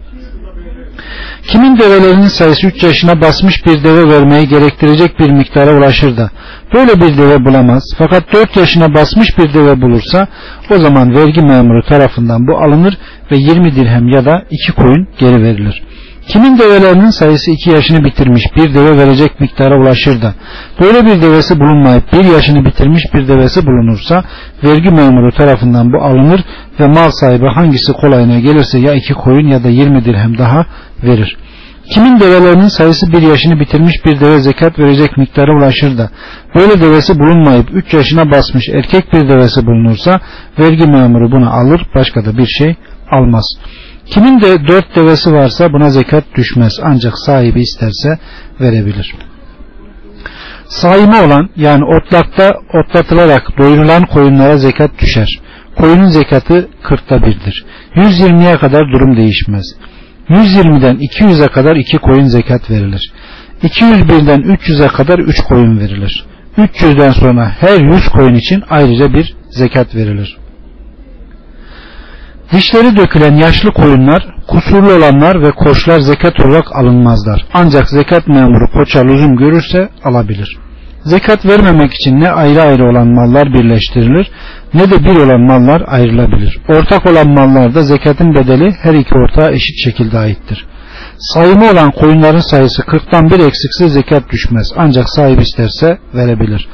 Kimin 1.49 1.79
develerinin 1.79 2.29
sayısı 2.29 2.67
3 2.67 2.83
yaşına 2.83 3.21
basmış 3.21 3.67
bir 3.67 3.85
deve 3.85 4.11
vermeyi 4.11 4.49
gerektirecek 4.49 5.21
bir 5.21 5.31
miktara 5.31 5.79
ulaşır 5.79 6.17
da 6.17 6.31
böyle 6.75 7.01
bir 7.01 7.19
deve 7.19 7.45
bulamaz 7.45 7.83
fakat 7.99 8.33
4 8.33 8.57
yaşına 8.57 8.95
basmış 8.95 9.39
bir 9.39 9.55
deve 9.55 9.83
bulursa 9.83 10.29
o 10.71 10.79
zaman 10.79 11.17
vergi 11.17 11.41
memuru 11.41 11.83
tarafından 11.89 12.47
bu 12.47 12.59
alınır 12.59 12.99
ve 13.33 13.37
20 13.37 13.75
dirhem 13.75 14.09
ya 14.09 14.25
da 14.25 14.45
2 14.51 14.73
koyun 14.73 15.09
geri 15.19 15.43
verilir. 15.43 15.83
Kimin 16.29 16.59
develerinin 16.59 17.11
sayısı 17.11 17.51
2 17.51 17.71
yaşını 17.71 18.05
bitirmiş 18.05 18.43
bir 18.57 18.75
deve 18.75 18.99
verecek 18.99 19.41
miktara 19.41 19.81
ulaşır 19.81 20.23
da 20.23 20.35
böyle 20.81 21.07
bir 21.07 21.23
devesi 21.23 21.61
bulunmayıp 21.61 22.13
1 22.13 22.25
yaşını 22.25 22.65
bitirmiş 22.65 23.03
bir 23.15 23.29
devesi 23.29 23.67
bulunursa 23.67 24.25
vergi 24.65 24.91
memuru 24.91 25.33
tarafından 25.33 25.93
bu 25.93 26.03
alınır 26.03 26.41
ve 26.81 26.87
mal 26.87 27.11
sahibi 27.11 27.47
hangisi 27.47 27.93
kolayına 27.93 28.39
gelirse 28.39 28.79
ya 28.79 28.95
2 28.95 29.15
koyun 29.15 29.49
ya 29.49 29.65
da 29.65 29.69
20 29.69 30.05
dirhem 30.05 30.39
daha 30.39 30.67
verir. 31.03 31.37
Kimin 31.95 32.21
develerinin 32.21 32.69
sayısı 32.69 33.13
bir 33.13 33.23
yaşını 33.23 33.61
bitirmiş 33.61 33.95
bir 34.05 34.21
deve 34.21 34.41
zekat 34.41 34.79
verecek 34.79 35.17
miktara 35.17 35.57
ulaşır 35.57 35.99
da 35.99 36.11
böyle 36.55 36.81
devesi 36.81 37.19
bulunmayıp 37.19 37.71
3 37.73 37.95
yaşına 37.95 38.31
basmış 38.31 38.69
erkek 38.69 39.13
bir 39.13 39.29
devesi 39.29 39.67
bulunursa 39.67 40.21
vergi 40.59 40.87
memuru 40.87 41.33
bunu 41.33 41.55
alır 41.55 41.87
başka 41.95 42.25
da 42.25 42.39
bir 42.39 42.47
şey 42.47 42.75
almaz. 43.11 43.45
Kimin 44.07 44.41
de 44.41 44.69
dört 44.69 44.97
devesi 44.97 45.33
varsa 45.33 45.73
buna 45.73 45.91
zekat 45.91 46.25
düşmez 46.37 46.73
ancak 46.83 47.19
sahibi 47.19 47.61
isterse 47.61 48.19
verebilir. 48.61 49.15
Saimi 50.69 51.17
olan 51.17 51.49
yani 51.57 51.85
otlakta 51.85 52.53
otlatılarak 52.75 53.59
doyurulan 53.59 54.07
koyunlara 54.07 54.59
zekat 54.59 54.91
düşer. 55.01 55.29
Koyunun 55.77 56.09
zekatı 56.09 56.69
kırkta 56.83 57.23
birdir. 57.23 57.65
120'ye 57.97 58.57
kadar 58.57 58.93
durum 58.93 59.17
değişmez. 59.17 59.77
120'den 60.29 60.97
200'e 60.97 61.49
kadar 61.49 61.77
iki 61.77 61.99
koyun 61.99 62.27
zekat 62.27 62.71
verilir. 62.71 63.13
201'den 63.63 64.41
300'e 64.41 64.89
kadar 64.89 65.19
3 65.19 65.41
koyun 65.41 65.79
verilir. 65.79 66.25
300'den 66.59 67.11
sonra 67.11 67.49
her 67.61 67.81
100 67.81 68.09
koyun 68.09 68.35
için 68.35 68.63
ayrıca 68.71 69.13
bir 69.13 69.37
zekat 69.51 69.95
verilir. 69.95 70.37
Dişleri 72.53 72.97
dökülen 72.97 73.37
yaşlı 73.37 73.73
koyunlar, 73.73 74.27
kusurlu 74.49 74.93
olanlar 74.93 75.43
ve 75.43 75.51
koçlar 75.51 76.01
zekat 76.01 76.41
olarak 76.41 76.77
alınmazlar. 76.77 77.45
Ancak 77.55 77.89
zekat 77.89 78.29
memuru 78.29 78.71
koça 78.73 79.01
lüzum 79.01 79.37
görürse 79.37 79.89
alabilir. 80.05 80.59
Zekat 81.05 81.47
vermemek 81.47 81.95
için 81.95 82.21
ne 82.21 82.31
ayrı 82.31 82.63
ayrı 82.63 82.91
olan 82.91 83.09
mallar 83.09 83.55
birleştirilir 83.55 84.31
ne 84.75 84.91
de 84.91 85.05
bir 85.05 85.17
olan 85.17 85.41
mallar 85.41 85.83
ayrılabilir. 85.87 86.59
Ortak 86.69 87.07
olan 87.07 87.29
mallarda 87.29 87.83
zekatın 87.83 88.35
bedeli 88.35 88.73
her 88.83 88.95
iki 88.95 89.15
ortağa 89.15 89.51
eşit 89.51 89.85
şekilde 89.85 90.19
aittir. 90.19 90.67
Sayımı 91.19 91.71
olan 91.71 91.91
koyunların 91.91 92.41
sayısı 92.41 92.83
40'tan 92.83 93.31
bir 93.31 93.47
eksikse 93.47 93.89
zekat 93.89 94.31
düşmez. 94.31 94.73
Ancak 94.77 95.11
sahip 95.11 95.41
isterse 95.41 95.99
verebilir. 96.15 96.69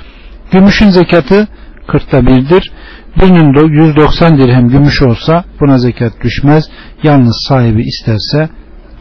Gümüşün 0.53 0.91
zekatı 0.91 1.49
40'ta 1.89 2.27
birdir. 2.27 2.73
Birinin 3.17 3.75
190 3.75 4.39
dirhem 4.39 4.69
gümüş 4.69 5.03
olsa 5.03 5.45
buna 5.61 5.79
zekat 5.79 6.13
düşmez. 6.25 6.65
Yalnız 7.03 7.47
sahibi 7.49 7.83
isterse 7.83 8.49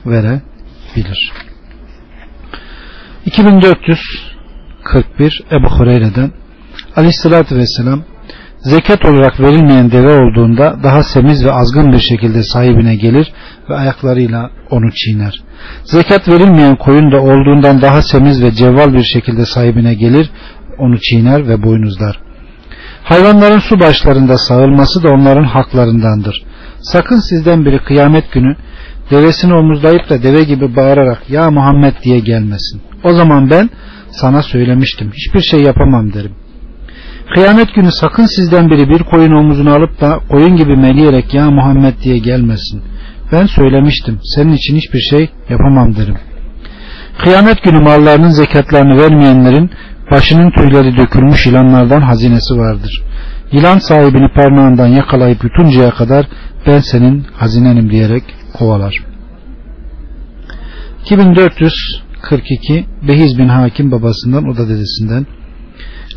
verebilir. 0.06 1.32
2441 3.26 5.44
Ebu 5.52 5.68
Hureyre'den 5.68 6.32
Aleyhisselatü 6.96 7.56
Vesselam 7.56 8.04
zekat 8.60 9.06
olarak 9.06 9.40
verilmeyen 9.40 9.92
deve 9.92 10.14
olduğunda 10.14 10.84
daha 10.84 11.04
semiz 11.04 11.46
ve 11.46 11.52
azgın 11.52 11.92
bir 11.92 12.00
şekilde 12.00 12.44
sahibine 12.44 12.96
gelir 12.96 13.32
ve 13.70 13.76
ayaklarıyla 13.76 14.50
onu 14.70 14.92
çiğner. 14.92 15.42
Zekat 15.84 16.28
verilmeyen 16.28 16.76
koyun 16.76 17.12
da 17.12 17.22
olduğundan 17.22 17.82
daha 17.82 18.02
semiz 18.02 18.44
ve 18.44 18.52
cevval 18.52 18.94
bir 18.94 19.04
şekilde 19.04 19.46
sahibine 19.46 19.94
gelir, 19.94 20.30
onu 20.78 21.00
çiğner 21.00 21.48
ve 21.48 21.64
boynuzlar. 21.64 22.20
Hayvanların 23.10 23.60
su 23.60 23.80
başlarında 23.80 24.38
sağılması 24.38 25.04
da 25.04 25.10
onların 25.10 25.44
haklarındandır. 25.44 26.44
Sakın 26.82 27.20
sizden 27.20 27.66
biri 27.66 27.80
kıyamet 27.84 28.32
günü 28.32 28.56
devesini 29.12 29.54
omuzlayıp 29.54 30.10
da 30.10 30.24
deve 30.24 30.44
gibi 30.44 30.76
bağırarak 30.76 31.30
ya 31.30 31.52
Muhammed 31.52 31.94
diye 32.04 32.20
gelmesin. 32.20 32.82
O 33.04 33.14
zaman 33.14 33.50
ben 33.50 33.70
sana 34.12 34.44
söylemiştim 34.44 35.12
hiçbir 35.14 35.42
şey 35.42 35.60
yapamam 35.60 36.14
derim. 36.14 36.32
Kıyamet 37.36 37.76
günü 37.76 37.92
sakın 37.92 38.26
sizden 38.26 38.70
biri 38.70 38.90
bir 38.90 39.04
koyun 39.04 39.32
omuzuna 39.32 39.76
alıp 39.76 40.02
da 40.02 40.20
koyun 40.30 40.56
gibi 40.56 40.76
meleyerek 40.76 41.34
ya 41.34 41.52
Muhammed 41.52 41.94
diye 42.04 42.18
gelmesin. 42.18 42.82
Ben 43.32 43.46
söylemiştim 43.46 44.20
senin 44.24 44.54
için 44.54 44.76
hiçbir 44.78 45.00
şey 45.00 45.30
yapamam 45.50 45.96
derim. 45.96 46.18
Kıyamet 47.24 47.64
günü 47.64 47.80
mallarının 47.80 48.30
zekatlarını 48.30 49.02
vermeyenlerin 49.02 49.72
başının 50.12 50.52
tüyleri 50.52 50.98
dökülmüş 50.98 51.46
yılanlardan 51.46 52.02
hazinesi 52.02 52.58
vardır. 52.58 53.04
Yılan 53.52 53.80
sahibini 53.80 54.34
parmağından 54.34 54.88
yakalayıp 54.88 55.44
yutuncaya 55.44 55.92
kadar 55.92 56.26
ben 56.68 56.80
senin 56.80 57.26
hazinenim 57.34 57.90
diyerek 57.90 58.24
kovalar. 58.54 58.96
2442 61.06 62.86
Behiz 63.08 63.38
bin 63.38 63.48
Hakim 63.48 63.92
babasından 63.92 64.44
o 64.48 64.58
da 64.58 64.70
dedesinden 64.70 65.26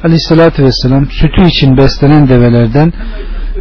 Aleyhissalatü 0.05 0.65
Vesselam 0.65 1.07
sütü 1.07 1.47
için 1.47 1.77
beslenen 1.77 2.29
develerden 2.29 2.93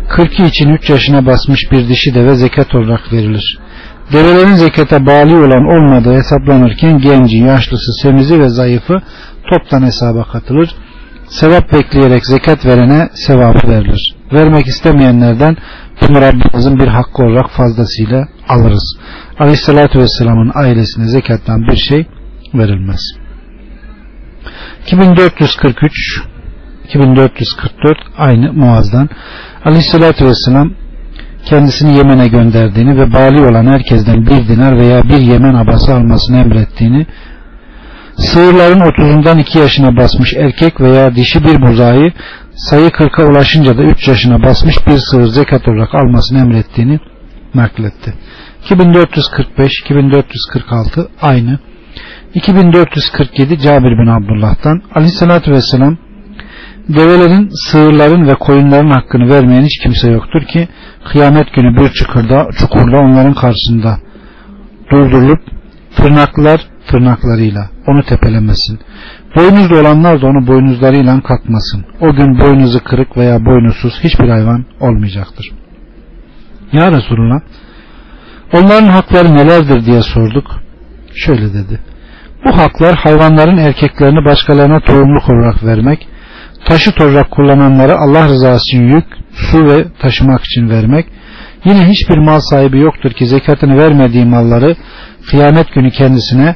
42 0.10 0.44
için 0.44 0.70
3 0.70 0.90
yaşına 0.90 1.26
basmış 1.26 1.72
bir 1.72 1.88
dişi 1.88 2.16
deve 2.16 2.36
zekat 2.36 2.76
olarak 2.76 3.14
verilir. 3.14 3.60
Develerin 4.14 4.54
zekata 4.54 5.06
bağlı 5.06 5.38
olan 5.38 5.66
olmadığı 5.76 6.14
hesaplanırken 6.14 6.98
genci, 6.98 7.38
yaşlısı, 7.38 8.02
semizi 8.02 8.40
ve 8.40 8.50
zayıfı 8.50 9.02
toptan 9.52 9.82
hesaba 9.82 10.24
katılır. 10.24 10.70
Sevap 11.28 11.74
bekleyerek 11.74 12.26
zekat 12.26 12.66
verene 12.66 13.10
sevabı 13.14 13.68
verilir. 13.68 14.16
Vermek 14.34 14.68
istemeyenlerden 14.68 15.58
bunu 16.02 16.22
Rabbimizin 16.22 16.80
bir 16.80 16.88
hakkı 16.88 17.24
olarak 17.24 17.50
fazlasıyla 17.52 18.28
alırız. 18.50 18.98
Aleyhissalatü 19.40 20.00
Vesselam'ın 20.00 20.52
ailesine 20.56 21.08
zekattan 21.08 21.62
bir 21.62 21.76
şey 21.76 22.06
verilmez. 22.54 23.02
2443 24.88 25.92
2444 26.84 27.98
aynı 28.18 28.54
Muaz'dan 28.54 29.10
Aleyhisselatü 29.66 30.26
Vesselam 30.26 30.72
kendisini 31.46 31.98
Yemen'e 31.98 32.28
gönderdiğini 32.28 32.98
ve 32.98 33.14
bali 33.14 33.42
olan 33.42 33.66
herkesten 33.66 34.26
bir 34.26 34.48
dinar 34.48 34.78
veya 34.78 35.04
bir 35.04 35.18
Yemen 35.18 35.54
abası 35.54 35.96
almasını 35.96 36.38
emrettiğini 36.38 37.08
sığırların 38.18 38.80
30'undan 38.80 39.42
2 39.42 39.60
yaşına 39.60 39.98
basmış 39.98 40.34
erkek 40.34 40.82
veya 40.82 41.16
dişi 41.16 41.44
bir 41.44 41.62
buzayı 41.62 42.14
sayı 42.56 42.90
40'a 42.90 43.26
ulaşınca 43.26 43.78
da 43.78 43.84
3 43.84 44.08
yaşına 44.08 44.44
basmış 44.44 44.76
bir 44.88 44.98
sığır 44.98 45.28
zekat 45.28 45.68
olarak 45.68 45.96
almasını 45.96 46.40
emrettiğini 46.40 47.00
nakletti. 47.56 48.14
2445 48.66 49.72
2446 49.80 51.08
aynı 51.22 51.60
2447 52.34 53.60
Cabir 53.60 53.92
bin 53.92 54.08
Abdullah'tan 54.08 54.82
Aleyhisselatü 54.96 55.52
Vesselam 55.52 55.98
develerin, 56.90 57.50
sığırların 57.54 58.28
ve 58.28 58.34
koyunların 58.34 58.90
hakkını 58.90 59.30
vermeyen 59.30 59.64
hiç 59.64 59.84
kimse 59.84 60.12
yoktur 60.12 60.42
ki 60.42 60.68
kıyamet 61.12 61.54
günü 61.54 61.78
bir 61.78 61.90
çukurda, 61.90 62.48
çukurda 62.60 62.98
onların 62.98 63.34
karşısında 63.34 63.98
durdurulup 64.92 65.40
tırnaklar 65.96 66.71
tırnaklarıyla 66.88 67.70
onu 67.88 68.04
tepelemesin. 68.04 68.80
Boynuzlu 69.36 69.80
olanlar 69.80 70.22
da 70.22 70.28
onu 70.28 70.48
boynuzlarıyla 70.48 71.22
kalkmasın. 71.22 71.86
O 72.02 72.14
gün 72.14 72.40
boynuzu 72.40 72.84
kırık 72.84 73.18
veya 73.18 73.46
boynuzsuz 73.46 74.00
hiçbir 74.04 74.30
hayvan 74.30 74.66
olmayacaktır. 74.80 75.52
Ya 76.74 76.92
Resulullah 76.92 77.40
onların 78.54 78.88
hakları 78.88 79.36
nelerdir 79.36 79.86
diye 79.86 80.02
sorduk. 80.02 80.46
Şöyle 81.16 81.54
dedi. 81.54 81.80
Bu 82.46 82.58
haklar 82.58 82.96
hayvanların 82.96 83.58
erkeklerini 83.58 84.26
başkalarına 84.26 84.80
tohumluk 84.80 85.30
olarak 85.30 85.64
vermek, 85.64 86.08
taşı 86.66 86.92
toprak 86.92 87.32
kullananları 87.32 87.98
Allah 87.98 88.28
rızası 88.28 88.64
için 88.64 88.88
yük, 88.88 89.06
su 89.34 89.66
ve 89.66 89.86
taşımak 90.00 90.42
için 90.44 90.70
vermek, 90.70 91.06
yine 91.66 91.90
hiçbir 91.90 92.18
mal 92.18 92.40
sahibi 92.40 92.80
yoktur 92.80 93.12
ki 93.12 93.26
zekatını 93.28 93.78
vermediği 93.78 94.26
malları 94.26 94.76
kıyamet 95.30 95.74
günü 95.74 95.92
kendisine 95.92 96.56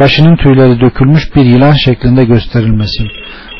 başının 0.00 0.36
tüyleri 0.36 0.80
dökülmüş 0.80 1.36
bir 1.36 1.44
yılan 1.44 1.72
şeklinde 1.72 2.24
gösterilmesin. 2.24 3.06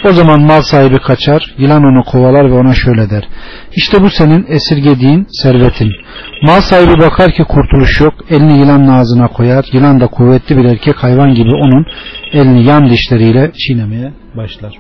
O 0.05 0.12
zaman 0.12 0.43
mal 0.43 0.62
sahibi 0.62 0.99
kaçar, 0.99 1.55
yılan 1.59 1.85
onu 1.85 2.05
kovalar 2.05 2.50
ve 2.50 2.55
ona 2.55 2.75
şöyle 2.75 3.11
der. 3.11 3.25
İşte 3.76 4.02
bu 4.02 4.11
senin 4.11 4.47
esirgediğin 4.49 5.26
servetin. 5.43 5.93
Mal 6.43 6.61
sahibi 6.61 7.00
bakar 7.00 7.33
ki 7.33 7.45
kurtuluş 7.45 8.00
yok, 8.00 8.14
elini 8.31 8.59
yılanın 8.59 8.88
ağzına 8.88 9.28
koyar, 9.28 9.64
yılan 9.73 10.00
da 10.00 10.07
kuvvetli 10.07 10.57
bir 10.57 10.64
erkek 10.64 10.97
hayvan 10.97 11.35
gibi 11.35 11.50
onun 11.50 11.87
elini 12.33 12.64
yan 12.64 12.90
dişleriyle 12.90 13.52
çiğnemeye 13.52 14.12
başlar. 14.37 14.78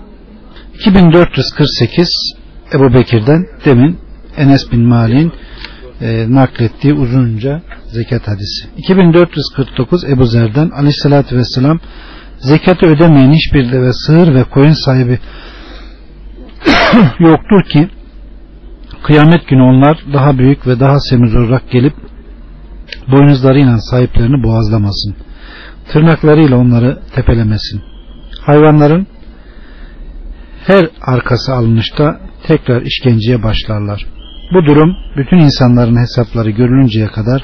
2448 0.74 2.08
Ebu 2.74 2.94
Bekir'den 2.94 3.46
demin 3.64 3.98
Enes 4.36 4.72
bin 4.72 4.80
Malik'in 4.80 5.32
e, 6.00 6.26
naklettiği 6.28 6.94
uzunca 6.94 7.62
zekat 7.92 8.28
hadisi. 8.28 8.68
2449 8.76 10.04
Ebu 10.04 10.26
Zer'den 10.26 10.70
aleyhissalatü 10.70 11.36
vesselam 11.36 11.80
zekatı 12.38 12.86
ödemeyen 12.86 13.32
hiçbir 13.32 13.72
deve 13.72 13.92
sığır 13.92 14.34
ve 14.34 14.44
koyun 14.44 14.84
sahibi 14.84 15.18
yoktur 17.18 17.62
ki 17.62 17.88
kıyamet 19.02 19.48
günü 19.48 19.62
onlar 19.62 19.98
daha 20.12 20.38
büyük 20.38 20.66
ve 20.66 20.80
daha 20.80 21.00
semiz 21.00 21.36
olarak 21.36 21.70
gelip 21.70 21.94
boynuzlarıyla 23.12 23.78
sahiplerini 23.78 24.42
boğazlamasın. 24.42 25.16
Tırnaklarıyla 25.92 26.56
onları 26.56 26.98
tepelemesin. 27.14 27.82
Hayvanların 28.40 29.06
her 30.66 30.88
arkası 31.02 31.54
alınışta 31.54 32.20
tekrar 32.46 32.82
işkenceye 32.82 33.42
başlarlar. 33.42 34.06
Bu 34.54 34.66
durum 34.66 34.96
bütün 35.16 35.36
insanların 35.36 36.00
hesapları 36.00 36.50
görülünceye 36.50 37.06
kadar 37.06 37.42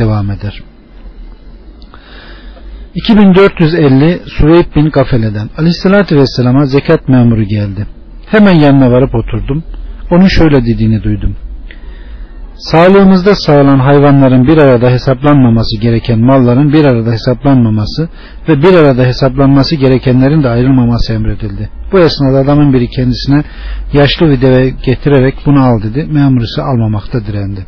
devam 0.00 0.30
eder. 0.30 0.62
2450 2.94 4.20
Suveyb 4.26 4.76
bin 4.76 4.90
Gafele'den 4.90 5.50
Aleyhisselatü 5.58 6.16
Vesselam'a 6.16 6.66
zekat 6.66 7.08
memuru 7.08 7.42
geldi. 7.42 7.86
Hemen 8.26 8.54
yanına 8.54 8.90
varıp 8.90 9.14
oturdum. 9.14 9.64
Onun 10.10 10.26
şöyle 10.26 10.64
dediğini 10.66 11.02
duydum. 11.02 11.36
Sağlığımızda 12.60 13.34
sağlanan 13.34 13.78
hayvanların 13.78 14.46
bir 14.46 14.58
arada 14.58 14.90
hesaplanmaması 14.90 15.80
gereken 15.80 16.18
malların 16.20 16.72
bir 16.72 16.84
arada 16.84 17.12
hesaplanmaması 17.12 18.08
ve 18.48 18.62
bir 18.62 18.74
arada 18.74 19.04
hesaplanması 19.04 19.76
gerekenlerin 19.76 20.42
de 20.42 20.48
ayrılmaması 20.48 21.12
emredildi. 21.12 21.70
Bu 21.92 21.98
esnada 21.98 22.38
adamın 22.38 22.72
biri 22.72 22.88
kendisine 22.88 23.44
yaşlı 23.92 24.30
bir 24.30 24.40
deve 24.40 24.70
getirerek 24.70 25.34
bunu 25.46 25.62
al 25.62 25.82
dedi. 25.82 26.08
Memur 26.12 26.42
ise 26.42 26.62
almamakta 26.62 27.26
direndi. 27.26 27.66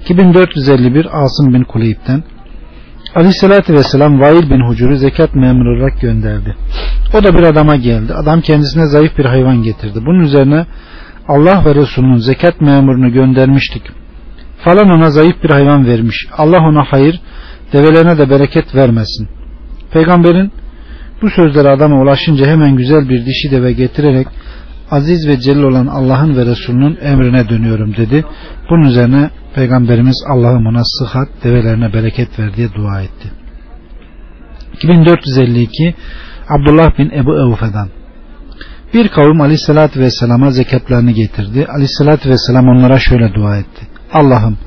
2451 0.00 1.06
Asım 1.12 1.54
bin 1.54 1.64
Kuleyb'den 1.64 2.22
Aleyhisselatü 3.14 3.74
Vesselam 3.74 4.20
Vail 4.20 4.50
bin 4.50 4.68
Hucur'u 4.68 4.96
zekat 4.96 5.34
memuru 5.34 5.78
olarak 5.78 6.00
gönderdi. 6.00 6.56
O 7.14 7.24
da 7.24 7.34
bir 7.34 7.42
adama 7.42 7.76
geldi. 7.76 8.14
Adam 8.14 8.40
kendisine 8.40 8.86
zayıf 8.86 9.18
bir 9.18 9.24
hayvan 9.24 9.62
getirdi. 9.62 9.98
Bunun 10.06 10.20
üzerine 10.20 10.66
Allah 11.28 11.64
ve 11.64 11.74
Resulünün 11.74 12.16
zekat 12.16 12.60
memurunu 12.60 13.12
göndermiştik. 13.12 13.82
Falan 14.64 14.90
ona 14.90 15.10
zayıf 15.10 15.44
bir 15.44 15.50
hayvan 15.50 15.86
vermiş. 15.86 16.26
Allah 16.36 16.60
ona 16.60 16.84
hayır, 16.90 17.20
develerine 17.72 18.18
de 18.18 18.30
bereket 18.30 18.74
vermesin. 18.74 19.28
Peygamberin 19.92 20.52
bu 21.22 21.30
sözleri 21.30 21.68
adama 21.68 22.02
ulaşınca 22.02 22.46
hemen 22.46 22.76
güzel 22.76 23.08
bir 23.08 23.26
dişi 23.26 23.50
deve 23.50 23.72
getirerek 23.72 24.26
aziz 24.90 25.28
ve 25.28 25.40
celil 25.40 25.62
olan 25.62 25.86
Allah'ın 25.86 26.36
ve 26.36 26.46
Resulünün 26.46 26.98
emrine 27.00 27.48
dönüyorum 27.48 27.96
dedi. 27.96 28.24
Bunun 28.70 28.82
üzerine 28.82 29.30
Peygamberimiz 29.54 30.24
Allah'ım 30.34 30.66
ona 30.66 30.82
sıhhat, 30.84 31.28
develerine 31.44 31.92
bereket 31.92 32.38
ver 32.38 32.56
diye 32.56 32.74
dua 32.74 33.00
etti. 33.02 33.32
2452 34.72 35.94
Abdullah 36.48 36.98
bin 36.98 37.10
Ebu 37.10 37.34
Evfe'den 37.34 37.88
bir 38.94 39.08
kavim 39.08 39.40
aleyhissalatü 39.40 40.00
vesselama 40.00 40.50
zekatlarını 40.50 41.10
getirdi. 41.10 41.66
Aleyhissalatü 41.74 42.30
vesselam 42.30 42.68
onlara 42.68 42.98
şöyle 42.98 43.34
dua 43.34 43.56
etti. 43.56 43.86
Allah'ım 44.12 44.58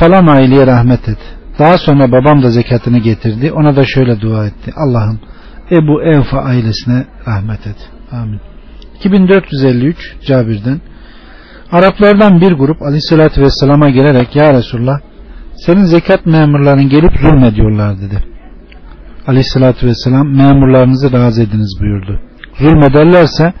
falan 0.00 0.26
aileye 0.26 0.66
rahmet 0.66 1.08
et. 1.08 1.18
Daha 1.58 1.78
sonra 1.78 2.12
babam 2.12 2.42
da 2.42 2.50
zekatını 2.50 2.98
getirdi. 2.98 3.52
Ona 3.52 3.76
da 3.76 3.84
şöyle 3.84 4.20
dua 4.20 4.46
etti. 4.46 4.72
Allah'ım 4.76 5.20
Ebu 5.70 6.02
Evfa 6.02 6.38
ailesine 6.38 7.04
rahmet 7.26 7.66
et. 7.66 7.90
Amin. 8.12 8.53
2453 9.02 10.16
Cabir'den 10.26 10.80
Araplardan 11.72 12.40
bir 12.40 12.52
grup 12.52 12.82
aleyhissalatü 12.82 13.42
vesselama 13.42 13.90
gelerek 13.90 14.36
Ya 14.36 14.54
Resulullah 14.54 15.00
senin 15.56 15.84
zekat 15.84 16.26
memurların 16.26 16.88
gelip 16.88 17.16
zulmediyorlar 17.20 17.98
dedi. 17.98 18.24
Aleyhissalatü 19.26 19.86
vesselam 19.86 20.36
memurlarınızı 20.36 21.12
razı 21.12 21.42
ediniz 21.42 21.76
buyurdu. 21.80 22.20
Zulmederlerse 22.58 23.52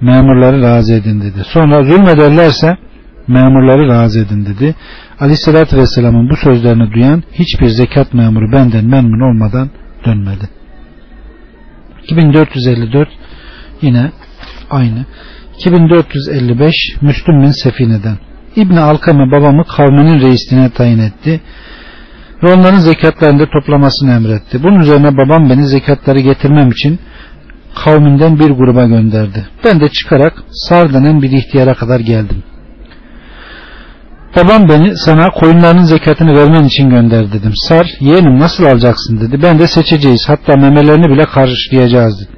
memurları 0.00 0.62
razı 0.62 0.94
edin 0.94 1.20
dedi. 1.20 1.44
Sonra 1.44 1.82
zulmederlerse 1.82 2.76
memurları 3.28 3.88
razı 3.88 4.20
edin 4.20 4.46
dedi. 4.46 4.74
Aleyhissalatü 5.20 5.76
vesselamın 5.76 6.30
bu 6.30 6.36
sözlerini 6.36 6.92
duyan 6.92 7.22
hiçbir 7.32 7.68
zekat 7.68 8.14
memuru 8.14 8.52
benden 8.52 8.84
memnun 8.84 9.20
olmadan 9.20 9.70
dönmedi. 10.06 10.48
2454 12.08 13.08
yine 13.82 14.10
aynı. 14.74 15.04
2455 15.58 16.74
Müslüm 17.00 17.42
bin 17.42 17.50
Sefine'den. 17.50 18.18
İbni 18.56 18.80
Alkame 18.80 19.32
babamı 19.32 19.64
kavminin 19.64 20.20
reisliğine 20.20 20.70
tayin 20.70 20.98
etti 20.98 21.40
ve 22.42 22.52
onların 22.52 22.78
zekatlarını 22.78 23.46
toplamasını 23.50 24.12
emretti. 24.12 24.62
Bunun 24.62 24.80
üzerine 24.80 25.16
babam 25.16 25.50
beni 25.50 25.66
zekatları 25.66 26.20
getirmem 26.20 26.68
için 26.68 26.98
kavminden 27.84 28.38
bir 28.38 28.50
gruba 28.50 28.84
gönderdi. 28.84 29.46
Ben 29.64 29.80
de 29.80 29.88
çıkarak 29.88 30.32
Sar 30.50 30.92
denen 30.92 31.22
bir 31.22 31.30
ihtiyara 31.30 31.74
kadar 31.74 32.00
geldim. 32.00 32.42
Babam 34.36 34.68
beni 34.68 34.96
sana 34.96 35.30
koyunlarının 35.30 35.84
zekatını 35.84 36.36
vermen 36.36 36.64
için 36.64 36.90
gönder 36.90 37.32
dedim. 37.32 37.52
Sar 37.54 37.86
yeğenim 38.00 38.38
nasıl 38.38 38.64
alacaksın 38.64 39.20
dedi. 39.20 39.42
Ben 39.42 39.58
de 39.58 39.66
seçeceğiz 39.66 40.24
hatta 40.28 40.56
memelerini 40.56 41.08
bile 41.10 41.24
karşılayacağız 41.24 42.20
dedi. 42.20 42.30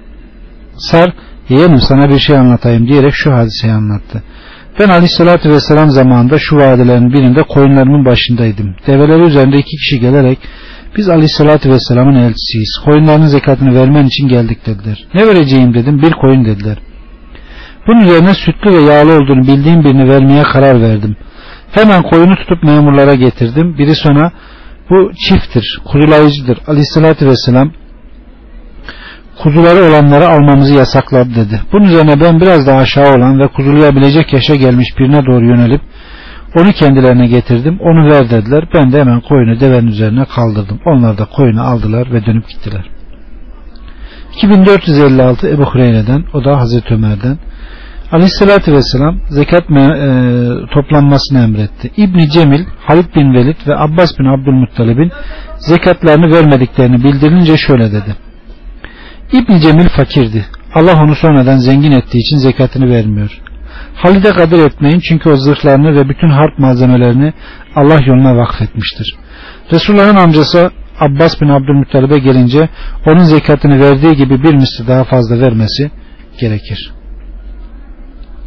Sar 0.77 1.13
yeğenim 1.49 1.81
sana 1.81 2.09
bir 2.09 2.19
şey 2.19 2.37
anlatayım 2.37 2.89
diyerek 2.89 3.15
şu 3.15 3.33
hadiseyi 3.33 3.73
anlattı. 3.73 4.23
Ben 4.81 4.89
aleyhissalatü 4.89 5.51
vesselam 5.51 5.91
zamanında 5.91 6.39
şu 6.39 6.57
vadilerin 6.57 7.13
birinde 7.13 7.43
koyunlarımın 7.43 8.05
başındaydım. 8.05 8.75
Develeri 8.87 9.23
üzerinde 9.23 9.57
iki 9.57 9.77
kişi 9.77 10.01
gelerek 10.01 10.39
biz 10.97 11.09
aleyhissalatü 11.09 11.71
vesselamın 11.71 12.15
elçisiyiz. 12.15 12.79
Koyunlarının 12.85 13.27
zekatını 13.27 13.75
vermen 13.75 14.05
için 14.05 14.29
geldik 14.29 14.67
dediler. 14.67 15.07
Ne 15.15 15.27
vereceğim 15.27 15.75
dedim. 15.75 16.03
Bir 16.03 16.13
koyun 16.13 16.45
dediler. 16.45 16.79
Bunun 17.87 18.01
üzerine 18.01 18.35
sütlü 18.35 18.71
ve 18.71 18.93
yağlı 18.93 19.13
olduğunu 19.13 19.43
bildiğim 19.43 19.85
birini 19.85 20.09
vermeye 20.09 20.43
karar 20.43 20.83
verdim. 20.83 21.17
Hemen 21.73 22.03
koyunu 22.03 22.37
tutup 22.37 22.63
memurlara 22.63 23.15
getirdim. 23.15 23.79
Biri 23.79 23.95
sonra 23.95 24.33
bu 24.91 25.13
çifttir, 25.15 25.81
kurulayıcıdır. 25.85 26.59
Aleyhissalatü 26.67 27.27
vesselam 27.27 27.73
kuzuları 29.43 29.85
olanları 29.85 30.29
almamızı 30.29 30.75
yasakladı 30.75 31.35
dedi. 31.35 31.61
Bunun 31.73 31.85
üzerine 31.85 32.21
ben 32.21 32.41
biraz 32.41 32.67
daha 32.67 32.79
aşağı 32.79 33.15
olan 33.15 33.41
ve 33.41 33.47
kuzulayabilecek 33.47 34.33
yaşa 34.33 34.55
gelmiş 34.55 34.89
birine 34.99 35.27
doğru 35.27 35.47
yönelip 35.47 35.81
onu 36.55 36.73
kendilerine 36.73 37.27
getirdim. 37.27 37.79
Onu 37.81 38.11
ver 38.11 38.31
dediler. 38.31 38.65
Ben 38.75 38.93
de 38.93 39.01
hemen 39.01 39.21
koyunu 39.21 39.61
devenin 39.61 39.87
üzerine 39.87 40.25
kaldırdım. 40.25 40.81
Onlar 40.87 41.19
da 41.19 41.25
koyunu 41.25 41.63
aldılar 41.63 42.13
ve 42.13 42.27
dönüp 42.27 42.49
gittiler. 42.49 42.91
2456 44.37 45.49
Ebu 45.49 45.65
Hureyre'den 45.65 46.25
o 46.35 46.45
da 46.45 46.57
Hazreti 46.57 46.95
Ömer'den 46.95 47.39
Aleyhisselatü 48.13 48.73
Vesselam 48.73 49.21
zekat 49.29 49.71
e, 49.71 49.89
toplanmasını 50.75 51.39
emretti. 51.39 51.91
İbni 51.97 52.31
Cemil, 52.31 52.65
Halid 52.81 53.15
bin 53.17 53.35
Velid 53.35 53.57
ve 53.67 53.77
Abbas 53.77 54.19
bin 54.19 54.25
Abdülmuttalib'in 54.25 55.13
zekatlarını 55.59 56.35
vermediklerini 56.35 57.05
bildirince 57.05 57.57
şöyle 57.57 57.93
dedi. 57.93 58.26
İbni 59.33 59.61
Cemil 59.61 59.89
fakirdi. 59.89 60.47
Allah 60.75 61.03
onu 61.03 61.15
sonradan 61.15 61.59
zengin 61.59 61.93
ettiği 61.93 62.19
için 62.19 62.37
zekatını 62.37 62.91
vermiyor. 62.91 63.41
Halide 63.95 64.31
kadir 64.31 64.59
etmeyin 64.59 65.01
çünkü 65.01 65.31
o 65.31 65.37
zırhlarını 65.37 65.95
ve 65.95 66.09
bütün 66.09 66.31
harp 66.31 66.59
malzemelerini 66.59 67.33
Allah 67.75 67.99
yoluna 68.07 68.37
vakfetmiştir. 68.37 69.15
Resulullah'ın 69.73 70.17
amcası 70.17 70.71
Abbas 71.01 71.41
bin 71.41 71.49
Abdülmuttalib'e 71.49 72.19
gelince 72.19 72.69
onun 73.07 73.25
zekatını 73.25 73.81
verdiği 73.81 74.17
gibi 74.17 74.43
bir 74.43 74.55
misli 74.55 74.89
daha 74.89 75.05
fazla 75.05 75.41
vermesi 75.41 75.91
gerekir. 76.41 76.93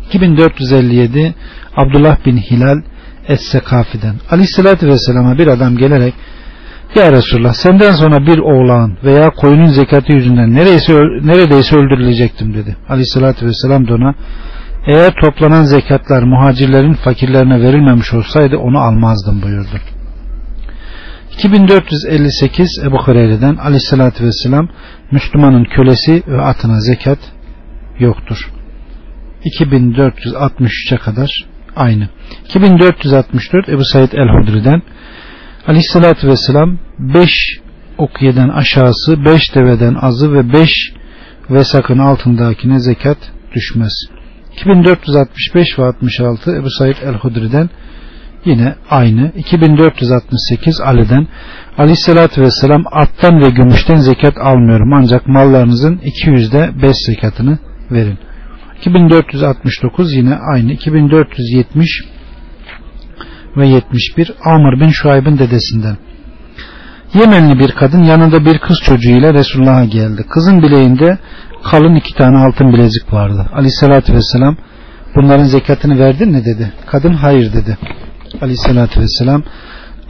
2457 0.08 1.36
Abdullah 1.76 2.26
bin 2.26 2.38
Hilal 2.38 2.82
Es-Sekafi'den 3.28 4.16
Aleyhisselatü 4.32 4.88
Vesselam'a 4.88 5.38
bir 5.38 5.48
adam 5.48 5.78
gelerek 5.78 6.14
Ya 6.96 7.12
Resulullah 7.12 7.54
senden 7.54 7.92
sonra 7.92 8.26
bir 8.26 8.38
oğlan 8.38 8.98
veya 9.04 9.30
koyunun 9.30 9.66
zekatı 9.66 10.14
yüzünden 10.14 10.54
neredeyse, 10.54 10.94
neredeyse 11.24 11.76
öldürülecektim 11.76 12.54
dedi. 12.54 12.78
Aleyhisselatü 12.90 13.46
Vesselam 13.46 13.88
da 13.88 13.94
ona 13.94 14.14
eğer 14.88 15.14
toplanan 15.26 15.64
zekatlar 15.64 16.24
muhacirlerin 16.24 16.94
fakirlerine 16.94 17.62
verilmemiş 17.62 18.14
olsaydı 18.14 18.58
onu 18.58 18.80
almazdım 18.80 19.42
buyurdu. 19.42 19.80
2458 21.40 22.82
Ebu 22.84 22.98
Hureyre'den 22.98 23.56
aleyhissalatü 23.56 24.24
vesselam 24.24 24.70
Müslümanın 25.12 25.64
kölesi 25.64 26.24
ve 26.28 26.42
atına 26.42 26.80
zekat 26.80 27.20
yoktur. 28.00 28.52
2463'e 29.46 30.98
kadar 30.98 31.30
aynı. 31.76 32.10
2464 32.46 33.70
Ebu 33.70 33.86
Said 33.86 34.12
el-Hudri'den 34.12 34.82
aleyhissalatü 35.70 36.28
vesselam 36.28 36.78
5 37.00 37.30
okiyeden 37.98 38.50
aşağısı 38.50 39.26
5 39.26 39.56
deveden 39.56 39.96
azı 40.02 40.34
ve 40.34 40.54
5 40.54 40.70
vesakın 41.50 41.98
altındakine 41.98 42.80
zekat 42.80 43.18
düşmez. 43.56 43.94
2465 44.54 45.80
ve 45.80 45.86
66 45.86 46.56
Ebu 46.56 46.70
Said 46.70 46.96
el-Hudri'den 47.04 47.70
yine 48.46 48.76
aynı. 48.90 49.32
2468 49.38 50.82
Ali'den 50.82 51.28
Aleyhisselatü 51.78 52.42
Vesselam 52.42 52.84
attan 52.92 53.42
ve 53.42 53.50
gümüşten 53.50 53.96
zekat 53.96 54.38
almıyorum 54.38 54.94
ancak 54.94 55.28
mallarınızın 55.28 55.96
200'de 55.96 56.82
5 56.82 56.96
zekatını 57.06 57.58
verin. 57.92 58.18
2469 58.80 60.14
yine 60.14 60.36
aynı. 60.54 60.72
2470 60.72 61.90
ve 63.60 63.68
71 63.68 64.32
Amr 64.46 64.80
bin 64.80 64.90
Şuayb'ın 64.90 65.38
dedesinden. 65.38 65.98
Yemenli 67.14 67.60
bir 67.60 67.72
kadın 67.72 68.04
yanında 68.04 68.46
bir 68.46 68.58
kız 68.60 68.78
çocuğuyla 68.86 69.34
Resulullah'a 69.34 69.86
geldi. 69.86 70.26
Kızın 70.30 70.62
bileğinde 70.62 71.18
kalın 71.64 71.96
iki 71.96 72.14
tane 72.14 72.38
altın 72.38 72.74
bilezik 72.74 73.14
vardı. 73.14 73.46
Aleyhissalatü 73.54 74.14
vesselam 74.14 74.58
bunların 75.16 75.44
zekatını 75.44 76.00
verdin 76.00 76.32
mi 76.32 76.46
dedi. 76.46 76.72
Kadın 76.86 77.14
hayır 77.14 77.54
dedi. 77.54 77.78
Aleyhissalatü 78.42 79.00
vesselam 79.00 79.44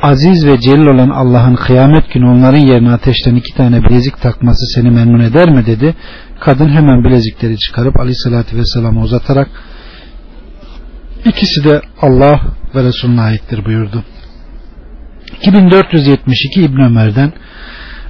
aziz 0.02 0.46
ve 0.46 0.60
celil 0.60 0.86
olan 0.86 1.10
Allah'ın 1.10 1.56
kıyamet 1.56 2.14
günü 2.14 2.26
onların 2.26 2.66
yerine 2.66 2.92
ateşten 2.92 3.36
iki 3.36 3.56
tane 3.56 3.84
bilezik 3.84 4.22
takması 4.22 4.66
seni 4.76 4.90
memnun 4.90 5.20
eder 5.20 5.50
mi 5.50 5.66
dedi. 5.66 5.96
Kadın 6.40 6.70
hemen 6.70 7.04
bilezikleri 7.04 7.58
çıkarıp 7.58 8.00
aleyhissalatü 8.00 8.58
vesselam'a 8.58 9.02
uzatarak 9.02 9.50
ikisi 11.26 11.64
de 11.64 11.82
Allah 12.02 12.42
ve 12.76 12.84
Resulüne 12.84 13.22
aittir 13.22 13.66
buyurdu. 13.66 14.04
2472 15.42 16.62
İbn 16.62 16.82
Ömer'den 16.82 17.34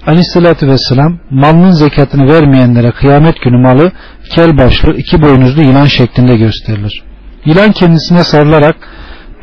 Aleyhissalatü 0.07 0.67
Vesselam 0.67 1.19
malının 1.29 1.71
zekatını 1.71 2.33
vermeyenlere 2.33 2.91
kıyamet 2.91 3.41
günü 3.41 3.57
malı 3.57 3.91
kel 4.35 4.57
başlı 4.57 4.93
iki 4.97 5.21
boynuzlu 5.21 5.61
yılan 5.61 5.85
şeklinde 5.85 6.37
gösterilir. 6.37 7.03
Yılan 7.45 7.71
kendisine 7.71 8.23
sarılarak 8.23 8.75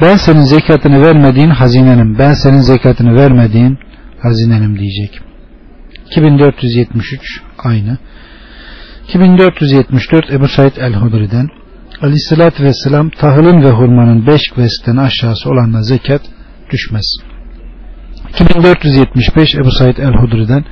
ben 0.00 0.16
senin 0.16 0.40
zekatını 0.40 1.02
vermediğin 1.02 1.50
hazinenim 1.50 2.18
ben 2.18 2.32
senin 2.32 2.60
zekatını 2.60 3.14
vermediğin 3.14 3.78
hazinenim 4.22 4.78
diyecek. 4.78 5.20
2473 6.06 7.42
aynı. 7.58 7.98
2474 9.08 10.30
Ebu 10.30 10.48
Said 10.48 10.76
el-Hudri'den 10.76 11.48
Aleyhissalatü 12.02 12.64
Vesselam 12.64 13.10
tahılın 13.10 13.62
ve 13.62 13.70
hurmanın 13.70 14.26
beş 14.26 14.50
kvesten 14.50 14.96
aşağısı 14.96 15.50
olanla 15.50 15.82
zekat 15.82 16.22
düşmez. 16.70 17.16
2475 18.28 19.54
Ebu 19.54 19.70
Said 19.70 19.96
el-Hudri'den 19.96 20.64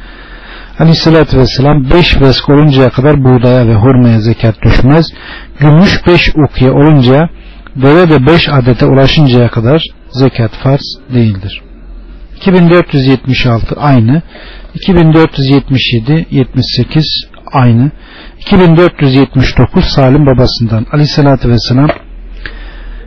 Aleyhissalatü 0.79 1.39
Vesselam 1.39 1.91
5 1.91 2.21
vesk 2.21 2.49
oluncaya 2.49 2.91
kadar 2.91 3.25
buğdaya 3.25 3.67
ve 3.67 3.75
hurmaya 3.75 4.21
zekat 4.21 4.63
düşmez. 4.63 5.07
Gümüş 5.61 6.07
5 6.07 6.33
ukiye 6.37 6.71
olunca 6.71 7.29
deve 7.77 8.11
de 8.11 8.27
5 8.27 8.49
adete 8.49 8.87
ulaşıncaya 8.87 9.51
kadar 9.51 9.83
zekat 10.11 10.53
farz 10.53 10.99
değildir. 11.15 11.63
2476 12.37 13.75
aynı. 13.77 14.23
2477 14.75 16.27
78 16.31 17.05
aynı. 17.53 17.91
2479 18.46 19.85
Salim 19.85 20.26
babasından 20.26 20.87
Aleyhissalatü 20.92 21.48
Vesselam 21.48 21.88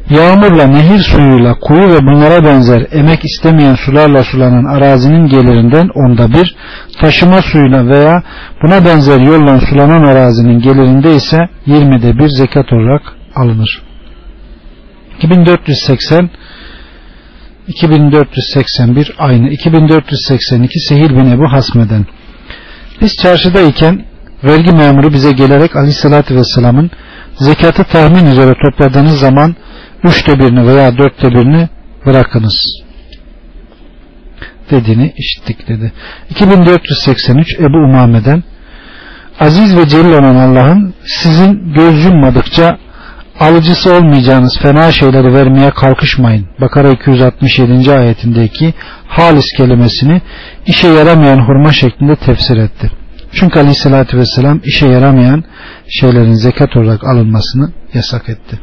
Yağmurla, 0.09 0.67
nehir 0.67 0.99
suyuyla, 0.99 1.53
kuyu 1.53 1.87
ve 1.87 1.99
bunlara 2.01 2.43
benzer 2.43 2.87
emek 2.91 3.25
istemeyen 3.25 3.75
sularla 3.75 4.23
sulanan 4.23 4.65
arazinin 4.65 5.27
gelirinden 5.27 5.89
onda 5.95 6.33
bir, 6.33 6.55
taşıma 6.99 7.41
suyuyla 7.41 7.87
veya 7.87 8.23
buna 8.63 8.85
benzer 8.85 9.19
yolla 9.19 9.59
sulanan 9.59 10.03
arazinin 10.03 10.59
gelirinde 10.59 11.15
ise 11.15 11.37
yirmide 11.65 12.19
bir 12.19 12.27
zekat 12.27 12.73
olarak 12.73 13.01
alınır. 13.35 13.81
2480 15.21 16.29
2481 17.67 19.15
aynı 19.17 19.49
2482 19.49 20.79
Sehil 20.79 21.09
bin 21.09 21.31
Ebu 21.31 21.51
Hasmeden 21.51 22.05
biz 23.01 23.15
çarşıdayken 23.21 24.05
vergi 24.43 24.71
memuru 24.71 25.13
bize 25.13 25.31
gelerek 25.31 25.75
aleyhissalatü 25.75 26.35
vesselamın 26.35 26.91
zekatı 27.35 27.83
tahmin 27.83 28.25
üzere 28.25 28.53
topladığınız 28.63 29.19
zaman 29.19 29.55
üçte 30.03 30.39
birini 30.39 30.67
veya 30.67 30.97
dörtte 30.97 31.29
birini 31.29 31.69
bırakınız 32.05 32.83
dediğini 34.71 35.13
işittik 35.17 35.67
dedi. 35.67 35.91
2483 36.29 37.59
Ebu 37.59 37.77
Umame'den 37.77 38.43
Aziz 39.39 39.77
ve 39.77 39.87
Celil 39.87 40.13
olan 40.13 40.35
Allah'ın 40.35 40.93
sizin 41.05 41.73
göz 41.73 42.05
yummadıkça 42.05 42.77
alıcısı 43.39 43.93
olmayacağınız 43.93 44.59
fena 44.61 44.91
şeyleri 44.91 45.33
vermeye 45.33 45.69
kalkışmayın. 45.69 46.47
Bakara 46.61 46.89
267. 46.89 47.91
ayetindeki 47.91 48.73
halis 49.07 49.45
kelimesini 49.57 50.21
işe 50.65 50.87
yaramayan 50.87 51.39
hurma 51.39 51.73
şeklinde 51.73 52.15
tefsir 52.15 52.57
etti. 52.57 52.91
Çünkü 53.39 53.59
aleyhissalatü 53.59 54.17
vesselam 54.17 54.59
işe 54.63 54.87
yaramayan 54.87 55.43
şeylerin 55.89 56.33
zekat 56.33 56.77
olarak 56.77 57.03
alınmasını 57.03 57.71
yasak 57.93 58.29
etti. 58.29 58.59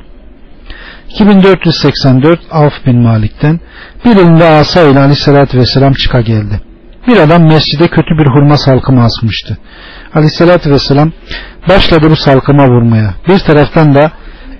2484 1.08 2.40
Avf 2.50 2.86
bin 2.86 3.02
Malik'ten 3.02 3.60
bir 4.04 4.16
elinde 4.16 4.44
asa 4.44 4.82
ile 4.82 4.98
aleyhissalatü 4.98 5.58
vesselam 5.58 5.92
çıka 5.92 6.20
geldi. 6.20 6.60
Bir 7.08 7.16
adam 7.16 7.42
mescide 7.42 7.88
kötü 7.88 8.18
bir 8.18 8.26
hurma 8.26 8.56
salkımı 8.56 9.04
asmıştı. 9.04 9.58
Aleyhissalatü 10.14 10.70
vesselam 10.70 11.12
başladı 11.68 12.10
bu 12.10 12.16
salkıma 12.16 12.68
vurmaya. 12.68 13.14
Bir 13.28 13.38
taraftan 13.38 13.94
da 13.94 14.10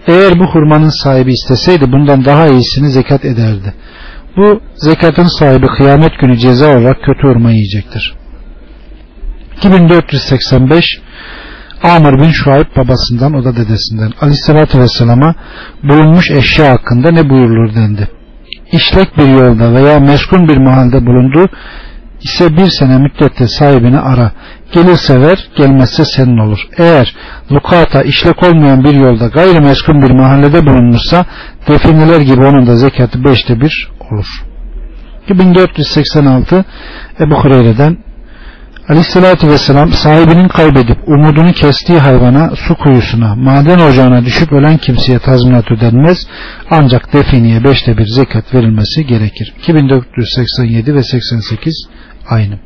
eğer 0.07 0.38
bu 0.38 0.44
hurmanın 0.44 1.03
sahibi 1.03 1.33
isteseydi 1.33 1.92
bundan 1.92 2.24
daha 2.24 2.46
iyisini 2.46 2.90
zekat 2.90 3.24
ederdi. 3.24 3.74
Bu 4.37 4.61
zekatın 4.77 5.38
sahibi 5.38 5.66
kıyamet 5.66 6.18
günü 6.20 6.38
ceza 6.38 6.79
olarak 6.79 6.96
kötü 7.03 7.29
hurma 7.29 7.50
yiyecektir. 7.50 8.24
2485 9.57 10.85
Amr 11.83 12.21
bin 12.21 12.31
Şuayb 12.31 12.77
babasından 12.77 13.35
o 13.35 13.45
da 13.45 13.57
dedesinden 13.57 14.11
Aleyhisselatü 14.21 14.79
Vesselam'a 14.79 15.35
bulunmuş 15.83 16.31
eşya 16.31 16.71
hakkında 16.71 17.11
ne 17.11 17.31
buyurulur 17.31 17.75
dendi. 17.75 18.09
İşlek 18.73 19.19
bir 19.19 19.29
yolda 19.29 19.75
veya 19.75 20.01
meskun 20.01 20.49
bir 20.49 20.57
mahallede 20.57 21.07
bulundu 21.07 21.49
ise 22.23 22.57
bir 22.57 22.71
sene 22.71 22.99
müddette 22.99 23.49
sahibini 23.49 23.99
ara. 23.99 24.33
Gelirse 24.73 25.21
ver, 25.21 25.49
gelmezse 25.57 26.05
senin 26.05 26.38
olur. 26.38 26.59
Eğer 26.79 27.17
lukata 27.53 28.03
işlek 28.03 28.43
olmayan 28.43 28.85
bir 28.85 28.95
yolda 28.95 29.27
gayrimeskun 29.27 30.03
bir 30.03 30.11
mahallede 30.11 30.67
bulunmuşsa 30.67 31.25
defineler 31.69 32.21
gibi 32.21 32.45
onun 32.45 32.67
da 32.67 32.77
zekatı 32.77 33.25
beşte 33.25 33.61
bir 33.61 33.90
olur. 34.11 34.27
1486 35.29 36.64
Ebu 37.21 37.35
Hureyre'den 37.35 38.04
Aleyhissalatü 38.88 39.49
Vesselam 39.49 39.92
sahibinin 39.92 40.49
kaybedip 40.49 41.09
umudunu 41.09 41.53
kestiği 41.53 41.99
hayvana, 41.99 42.57
su 42.57 42.75
kuyusuna, 42.75 43.35
maden 43.35 43.79
ocağına 43.79 44.25
düşüp 44.25 44.53
ölen 44.53 44.79
kimseye 44.79 45.18
tazminat 45.18 45.70
ödenmez 45.70 46.27
ancak 46.70 47.12
definiye 47.12 47.64
beşte 47.64 47.99
bir 47.99 48.07
zekat 48.07 48.55
verilmesi 48.55 49.07
gerekir. 49.07 49.55
2487 49.59 50.94
ve 50.94 51.03
88 51.03 51.88
aynı. 52.29 52.59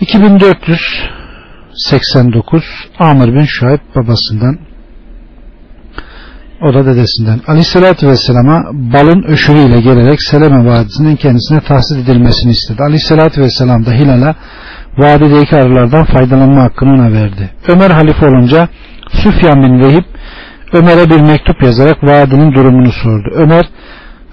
2489 0.00 2.64
Amr 2.98 3.34
bin 3.34 3.44
Şuayb 3.44 3.80
babasından 3.94 4.67
o 6.62 6.74
da 6.74 6.86
dedesinden. 6.86 7.40
Aleyhissalatü 7.46 8.08
Vesselam'a 8.08 8.64
balın 8.72 9.22
öşürüyle 9.22 9.80
gelerek 9.80 10.18
Seleme 10.22 10.70
Vadisi'nin 10.70 11.16
kendisine 11.16 11.60
tahsis 11.60 11.98
edilmesini 11.98 12.52
istedi. 12.52 12.82
Aleyhissalatü 12.82 13.40
Vesselam 13.40 13.86
da 13.86 13.92
Hilal'a 13.92 14.34
vadideki 14.98 15.56
arılardan 15.56 16.04
faydalanma 16.04 16.62
hakkını 16.62 16.90
ona 16.90 17.12
verdi. 17.12 17.50
Ömer 17.68 17.90
halife 17.90 18.26
olunca 18.26 18.68
Süfyan 19.12 19.62
bin 19.62 19.80
Vehib 19.80 20.04
Ömer'e 20.72 21.10
bir 21.10 21.20
mektup 21.20 21.62
yazarak 21.62 22.04
vadinin 22.04 22.52
durumunu 22.52 22.92
sordu. 22.92 23.28
Ömer 23.34 23.68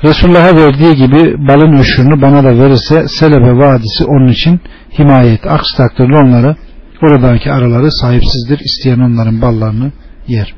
Resulullah'a 0.04 0.56
verdiği 0.56 0.96
gibi 0.96 1.48
balın 1.48 1.78
öşürünü 1.80 2.22
bana 2.22 2.44
da 2.44 2.58
verirse 2.60 3.08
Selebe 3.08 3.58
Vadisi 3.58 4.06
onun 4.06 4.28
için 4.28 4.60
himayet. 5.00 5.48
Aksi 5.48 5.78
takdirde 5.78 6.18
onları 6.18 6.56
oradaki 7.04 7.52
arıları 7.52 7.92
sahipsizdir. 7.92 8.60
İsteyen 8.60 9.00
onların 9.00 9.42
ballarını 9.42 9.92
yer. 10.28 10.54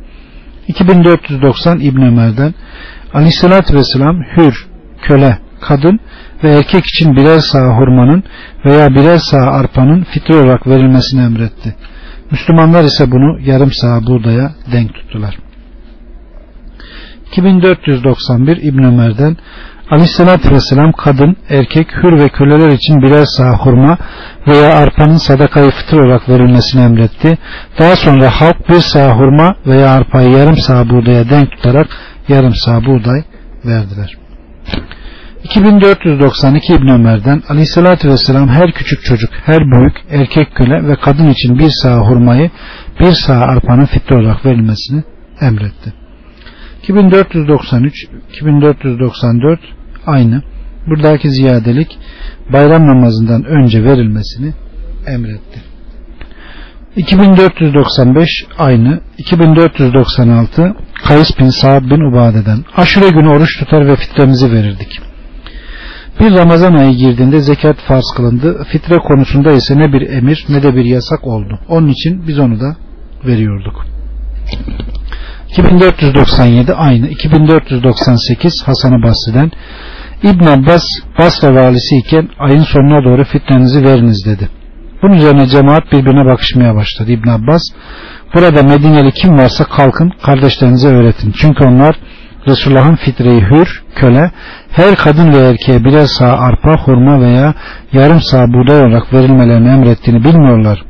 2490 0.67 1.79
İbn 1.79 2.01
Ömer'den 2.01 2.53
Aleyhisselatü 3.13 3.75
Vesselam 3.75 4.23
hür, 4.37 4.67
köle, 5.01 5.37
kadın 5.61 5.99
ve 6.43 6.49
erkek 6.49 6.85
için 6.85 7.15
birer 7.15 7.39
sağ 7.39 7.77
hurmanın 7.77 8.23
veya 8.65 8.89
birer 8.89 9.17
sağ 9.17 9.37
arpanın 9.37 10.03
fitre 10.03 10.35
olarak 10.35 10.67
verilmesini 10.67 11.21
emretti. 11.21 11.75
Müslümanlar 12.31 12.83
ise 12.83 13.11
bunu 13.11 13.39
yarım 13.39 13.71
sağ 13.71 14.07
buğdaya 14.07 14.51
denk 14.71 14.93
tuttular. 14.93 15.37
2491 17.31 18.57
İbn 18.57 18.83
Ömer'den 18.83 19.37
Aleyhisselatü 19.91 20.51
Vesselam 20.51 20.91
kadın, 20.91 21.35
erkek, 21.49 21.87
hür 22.03 22.19
ve 22.19 22.29
köleler 22.29 22.69
için 22.69 23.01
birer 23.01 23.25
sağ 23.25 23.51
hurma 23.51 23.97
veya 24.47 24.77
arpanın 24.77 25.17
sadakayı 25.17 25.71
fıtır 25.71 25.99
olarak 25.99 26.29
verilmesini 26.29 26.81
emretti. 26.81 27.37
Daha 27.79 27.95
sonra 27.95 28.29
halk 28.29 28.69
bir 28.69 28.79
sağ 28.79 29.17
hurma 29.17 29.55
veya 29.65 29.91
arpayı 29.91 30.29
yarım 30.29 30.57
sağ 30.57 30.89
buğdaya 30.89 31.29
denk 31.29 31.51
tutarak 31.51 31.87
yarım 32.27 32.53
sağ 32.55 32.85
buğday 32.85 33.23
verdiler. 33.65 34.17
2492 35.43 36.73
İbn 36.73 36.87
Ömer'den 36.87 37.43
Aleyhisselatü 37.49 38.09
Vesselam 38.09 38.49
her 38.49 38.71
küçük 38.71 39.03
çocuk, 39.03 39.29
her 39.45 39.71
büyük, 39.71 39.95
erkek 40.09 40.55
köle 40.55 40.87
ve 40.87 40.95
kadın 40.95 41.29
için 41.29 41.59
bir 41.59 41.69
sağ 41.69 41.97
hurmayı 41.97 42.51
bir 42.99 43.11
sağ 43.11 43.35
arpanın 43.37 43.85
fitri 43.85 44.15
olarak 44.15 44.45
verilmesini 44.45 45.03
emretti. 45.41 46.06
2493 46.87 48.07
2494 48.29 49.59
aynı. 50.05 50.43
Buradaki 50.87 51.29
ziyadelik 51.29 51.97
bayram 52.53 52.87
namazından 52.87 53.43
önce 53.43 53.83
verilmesini 53.83 54.53
emretti. 55.07 55.61
2495 56.95 58.29
aynı. 58.57 59.01
2496 59.17 60.75
Kays 61.07 61.39
bin 61.39 61.49
Sa'd 61.49 61.83
bin 61.83 62.11
Ubade'den 62.11 62.65
aşure 62.75 63.09
günü 63.09 63.27
oruç 63.27 63.59
tutar 63.59 63.87
ve 63.87 63.95
fitremizi 63.95 64.51
verirdik. 64.51 64.99
Bir 66.19 66.31
Ramazan 66.31 66.73
ayı 66.73 66.95
girdiğinde 66.95 67.39
zekat 67.39 67.77
farz 67.77 68.13
kılındı. 68.15 68.63
Fitre 68.71 68.97
konusunda 68.97 69.51
ise 69.51 69.79
ne 69.79 69.93
bir 69.93 70.09
emir 70.09 70.45
ne 70.49 70.63
de 70.63 70.75
bir 70.75 70.85
yasak 70.85 71.27
oldu. 71.27 71.59
Onun 71.67 71.87
için 71.87 72.27
biz 72.27 72.39
onu 72.39 72.59
da 72.59 72.75
veriyorduk. 73.25 73.85
2497 75.51 76.73
aynı 76.73 77.07
2498 77.07 78.63
Hasan-ı 78.65 79.03
Basri'den 79.03 79.51
İbn 80.23 80.45
Abbas 80.45 80.83
Basra 81.19 81.55
valisi 81.55 81.97
iken 81.97 82.29
ayın 82.39 82.63
sonuna 82.63 83.03
doğru 83.03 83.23
fitnenizi 83.23 83.83
veriniz 83.83 84.25
dedi. 84.25 84.49
Bunun 85.01 85.13
üzerine 85.13 85.47
cemaat 85.47 85.91
birbirine 85.91 86.25
bakışmaya 86.25 86.75
başladı. 86.75 87.11
İbn 87.11 87.29
Abbas 87.29 87.61
burada 88.35 88.63
Medineli 88.63 89.11
kim 89.11 89.37
varsa 89.37 89.63
kalkın 89.63 90.11
kardeşlerinize 90.23 90.87
öğretin. 90.87 91.31
Çünkü 91.31 91.63
onlar 91.63 91.95
Resulullah'ın 92.47 92.95
fitreyi 92.95 93.41
hür, 93.41 93.83
köle, 93.95 94.31
her 94.71 94.95
kadın 94.95 95.33
ve 95.33 95.37
erkeğe 95.37 95.83
birer 95.83 96.05
sağ 96.05 96.37
arpa, 96.37 96.77
hurma 96.85 97.21
veya 97.21 97.53
yarım 97.93 98.21
sağ 98.21 98.47
buğday 98.47 98.79
olarak 98.81 99.13
verilmelerini 99.13 99.67
emrettiğini 99.67 100.23
bilmiyorlar 100.23 100.83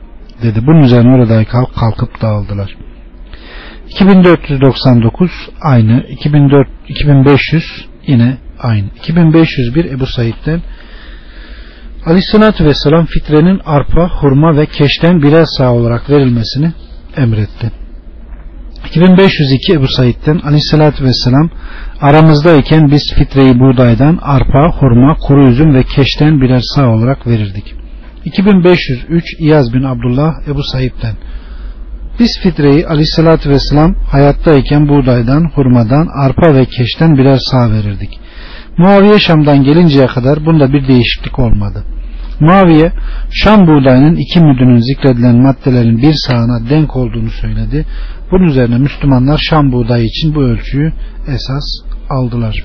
dedi. 0.43 0.59
Bunun 0.67 0.79
üzerine 0.79 1.15
oradaki 1.15 1.51
halk 1.51 1.75
kalkıp 1.75 2.21
dağıldılar. 2.21 2.86
2499 3.89 5.31
aynı 5.61 6.03
2400, 6.09 6.67
2500 6.89 7.63
yine 8.07 8.37
aynı 8.59 8.87
2501 8.97 9.85
Ebu 9.85 10.05
Said'den 10.05 10.61
Aleyhisselatü 12.05 12.65
Vesselam 12.65 13.05
fitrenin 13.05 13.61
arpa, 13.65 14.09
hurma 14.09 14.57
ve 14.57 14.65
keşten 14.65 15.21
birer 15.21 15.45
sağ 15.57 15.73
olarak 15.73 16.09
verilmesini 16.09 16.71
emretti. 17.17 17.71
2502 18.85 19.73
Ebu 19.73 19.87
Said'den 19.87 20.39
Aleyhisselatü 20.39 21.03
Vesselam 21.03 21.49
aramızdayken 22.01 22.91
biz 22.91 23.13
fitreyi 23.15 23.59
buğdaydan 23.59 24.19
arpa, 24.21 24.71
hurma, 24.79 25.15
kuru 25.15 25.49
üzüm 25.49 25.73
ve 25.73 25.83
keşten 25.83 26.41
birer 26.41 26.61
sağ 26.75 26.89
olarak 26.89 27.27
verirdik. 27.27 27.75
2503 28.25 29.23
İyaz 29.39 29.73
bin 29.73 29.83
Abdullah 29.83 30.33
Ebu 30.47 30.63
Said'den 30.63 31.15
biz 32.19 32.39
fitreyi 32.43 32.87
aleyhissalatü 32.87 33.49
vesselam 33.49 33.95
hayattayken 34.11 34.89
buğdaydan, 34.89 35.51
hurmadan, 35.55 36.07
arpa 36.25 36.55
ve 36.55 36.65
keşten 36.65 37.17
birer 37.17 37.37
sağ 37.51 37.71
verirdik. 37.71 38.19
Muaviye 38.77 39.19
Şam'dan 39.19 39.63
gelinceye 39.63 40.07
kadar 40.07 40.45
bunda 40.45 40.73
bir 40.73 40.87
değişiklik 40.87 41.39
olmadı. 41.39 41.83
Muaviye 42.39 42.91
Şam 43.31 43.67
buğdayının 43.67 44.15
iki 44.15 44.39
müdünün 44.39 44.77
zikredilen 44.77 45.35
maddelerin 45.35 45.97
bir 45.97 46.13
sağına 46.13 46.69
denk 46.69 46.95
olduğunu 46.95 47.29
söyledi. 47.29 47.85
Bunun 48.31 48.43
üzerine 48.43 48.77
Müslümanlar 48.77 49.37
Şam 49.37 49.71
buğdayı 49.71 50.05
için 50.05 50.35
bu 50.35 50.43
ölçüyü 50.43 50.93
esas 51.27 51.65
aldılar. 52.09 52.63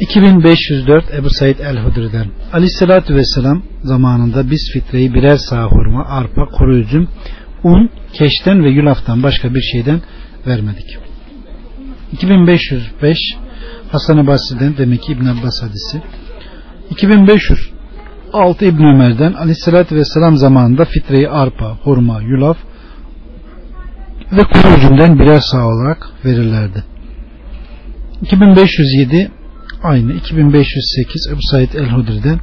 2504 0.00 1.14
Ebu 1.18 1.30
Said 1.30 1.58
el-Hudri'den 1.58 2.26
Aleyhisselatü 2.52 3.14
Vesselam 3.14 3.62
zamanında 3.82 4.50
biz 4.50 4.70
fitreyi 4.72 5.14
birer 5.14 5.36
sağ 5.36 5.64
hurma, 5.64 6.04
arpa, 6.04 6.46
kuru 6.46 6.76
üzüm, 6.76 7.08
un, 7.64 7.90
keşten 8.12 8.64
ve 8.64 8.70
yulaftan 8.70 9.22
başka 9.22 9.54
bir 9.54 9.60
şeyden 9.60 10.00
vermedik. 10.46 10.98
2505 12.12 13.18
Hasan-ı 13.92 14.26
Basri'den 14.26 14.76
demek 14.76 15.02
ki 15.02 15.12
İbn 15.12 15.26
Abbas 15.26 15.62
hadisi. 15.62 16.02
2506 16.90 18.64
İbn 18.64 18.82
Ömer'den 18.82 19.32
Aleyhisselatü 19.32 19.94
Vesselam 19.94 20.36
zamanında 20.36 20.84
fitreyi 20.84 21.28
arpa, 21.28 21.78
hurma, 21.82 22.22
yulaf 22.22 22.56
ve 24.32 24.42
kuru 24.42 24.78
üzümden 24.78 25.18
birer 25.18 25.40
sağ 25.52 25.66
olarak 25.66 26.08
verirlerdi. 26.24 26.84
2507 28.22 29.30
aynı 29.82 30.12
2508 30.12 31.28
Ebu 31.32 31.40
Said 31.50 31.72
el-Hudri'den 31.72 32.40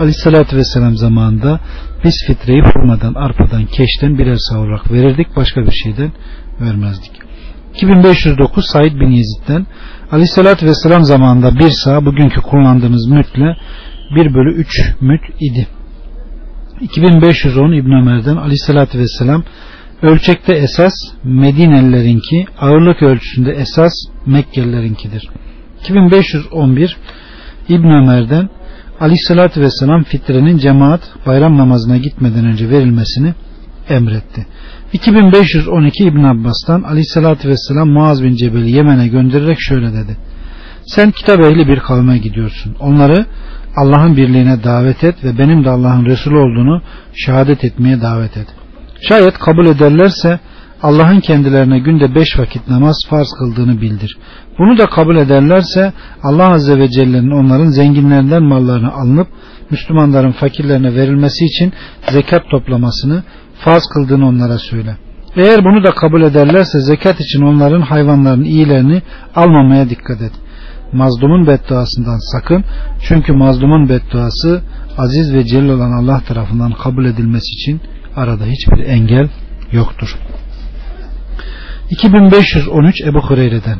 Aleyhisselatü 0.00 0.56
Vesselam 0.56 0.96
zamanında 0.96 1.60
biz 2.04 2.14
fitreyi 2.26 2.62
hurmadan, 2.62 3.14
arpadan, 3.14 3.66
keşten 3.66 4.18
birer 4.18 4.36
sağ 4.38 4.58
olarak 4.58 4.92
verirdik. 4.92 5.36
Başka 5.36 5.60
bir 5.60 5.70
şeyden 5.70 6.12
vermezdik. 6.60 7.12
2509 7.74 8.64
Said 8.72 9.00
bin 9.00 9.10
Yezid'den 9.10 9.66
Aleyhisselatü 10.10 10.66
Vesselam 10.66 11.04
zamanında 11.04 11.58
bir 11.58 11.70
sağ 11.70 12.06
bugünkü 12.06 12.40
kullandığımız 12.40 13.06
mütle 13.06 13.56
1 14.16 14.34
bölü 14.34 14.54
3 14.54 14.68
müt 15.00 15.22
idi. 15.40 15.66
2510 16.80 17.72
İbn 17.72 17.92
Ömer'den 17.92 18.36
Aleyhisselatü 18.36 18.98
Vesselam 18.98 19.44
ölçekte 20.02 20.52
esas 20.52 20.94
Medinelilerinki 21.24 22.46
ağırlık 22.60 23.02
ölçüsünde 23.02 23.50
esas 23.52 23.92
Mekkelilerinkidir. 24.26 25.28
2511 25.82 26.96
İbn 27.68 27.86
Ömer'den 27.86 28.48
Aleyhisselatü 29.00 29.60
Vesselam 29.60 30.02
fitrenin 30.02 30.58
cemaat 30.58 31.00
bayram 31.26 31.58
namazına 31.58 31.96
gitmeden 31.96 32.44
önce 32.44 32.68
verilmesini 32.70 33.34
emretti. 33.88 34.46
2512 34.92 36.04
İbn 36.04 36.22
Abbas'tan 36.24 36.82
Aleyhisselatü 36.82 37.48
Vesselam 37.48 37.88
Muaz 37.88 38.22
bin 38.22 38.34
Cebel'i 38.34 38.70
Yemen'e 38.70 39.08
göndererek 39.08 39.58
şöyle 39.60 39.92
dedi. 39.92 40.16
Sen 40.86 41.10
kitap 41.10 41.40
ehli 41.40 41.68
bir 41.68 41.78
kavme 41.78 42.18
gidiyorsun. 42.18 42.76
Onları 42.80 43.26
Allah'ın 43.76 44.16
birliğine 44.16 44.64
davet 44.64 45.04
et 45.04 45.24
ve 45.24 45.38
benim 45.38 45.64
de 45.64 45.70
Allah'ın 45.70 46.06
Resulü 46.06 46.36
olduğunu 46.36 46.82
şehadet 47.14 47.64
etmeye 47.64 48.00
davet 48.00 48.36
et. 48.36 48.46
Şayet 49.08 49.38
kabul 49.38 49.66
ederlerse 49.66 50.40
Allah'ın 50.82 51.20
kendilerine 51.20 51.78
günde 51.78 52.14
beş 52.14 52.38
vakit 52.38 52.68
namaz 52.68 52.96
farz 53.10 53.28
kıldığını 53.38 53.80
bildir. 53.80 54.16
Bunu 54.58 54.78
da 54.78 54.86
kabul 54.86 55.16
ederlerse 55.16 55.92
Allah 56.22 56.48
Azze 56.48 56.78
ve 56.78 56.88
Celle'nin 56.90 57.30
onların 57.30 57.66
zenginlerinden 57.70 58.42
mallarını 58.42 58.92
alınıp 58.92 59.28
Müslümanların 59.70 60.32
fakirlerine 60.32 60.94
verilmesi 60.94 61.44
için 61.44 61.72
zekat 62.12 62.50
toplamasını 62.50 63.22
farz 63.64 63.82
kıldığını 63.94 64.26
onlara 64.28 64.58
söyle. 64.58 64.96
Eğer 65.36 65.64
bunu 65.64 65.84
da 65.84 65.90
kabul 65.90 66.22
ederlerse 66.22 66.80
zekat 66.80 67.20
için 67.20 67.42
onların 67.42 67.80
hayvanların 67.80 68.44
iyilerini 68.44 69.02
almamaya 69.36 69.88
dikkat 69.90 70.22
et. 70.22 70.32
Mazlumun 70.92 71.46
bedduasından 71.46 72.18
sakın. 72.32 72.64
Çünkü 73.02 73.32
mazlumun 73.32 73.88
bedduası 73.88 74.62
aziz 74.98 75.34
ve 75.34 75.44
celil 75.44 75.68
olan 75.68 75.92
Allah 75.92 76.20
tarafından 76.28 76.72
kabul 76.72 77.04
edilmesi 77.04 77.54
için 77.54 77.80
arada 78.16 78.44
hiçbir 78.44 78.78
engel 78.78 79.28
yoktur. 79.72 80.18
2513 81.92 83.00
Ebu 83.00 83.20
Hureyre'den 83.20 83.78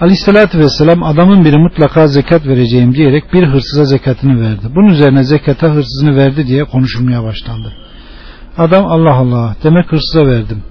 Aleyhissalatü 0.00 0.58
Vesselam 0.58 1.02
adamın 1.02 1.44
biri 1.44 1.58
mutlaka 1.58 2.06
zekat 2.06 2.46
vereceğim 2.46 2.94
diyerek 2.94 3.32
bir 3.32 3.46
hırsıza 3.48 3.84
zekatını 3.84 4.40
verdi. 4.40 4.66
Bunun 4.74 4.88
üzerine 4.88 5.24
zekata 5.24 5.66
hırsızını 5.66 6.16
verdi 6.16 6.46
diye 6.46 6.64
konuşulmaya 6.64 7.22
başlandı. 7.24 7.72
Adam 8.58 8.86
Allah 8.86 9.14
Allah 9.14 9.56
demek 9.62 9.92
hırsıza 9.92 10.26
verdim. 10.26 10.62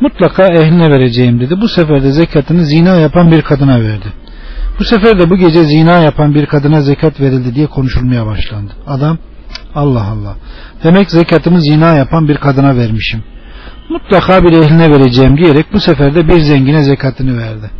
Mutlaka 0.00 0.42
ehline 0.42 0.90
vereceğim 0.90 1.40
dedi. 1.40 1.60
Bu 1.60 1.68
sefer 1.68 2.02
de 2.02 2.12
zekatını 2.12 2.64
zina 2.64 2.96
yapan 2.96 3.30
bir 3.32 3.42
kadına 3.42 3.80
verdi. 3.80 4.12
Bu 4.78 4.84
sefer 4.84 5.18
de 5.18 5.30
bu 5.30 5.36
gece 5.36 5.64
zina 5.64 5.98
yapan 5.98 6.34
bir 6.34 6.46
kadına 6.46 6.82
zekat 6.82 7.20
verildi 7.20 7.54
diye 7.54 7.66
konuşulmaya 7.66 8.26
başlandı. 8.26 8.72
Adam 8.86 9.18
Allah 9.74 10.06
Allah 10.06 10.36
demek 10.84 11.10
zekatımı 11.10 11.60
zina 11.60 11.94
yapan 11.94 12.28
bir 12.28 12.36
kadına 12.36 12.76
vermişim. 12.76 13.24
Mutlaka 13.92 14.44
bir 14.44 14.52
ehline 14.52 14.90
vereceğim 14.90 15.36
diyerek 15.36 15.66
bu 15.72 15.80
sefer 15.80 16.14
de 16.14 16.28
bir 16.28 16.40
zengine 16.40 16.82
zekatını 16.82 17.38
verdi. 17.38 17.70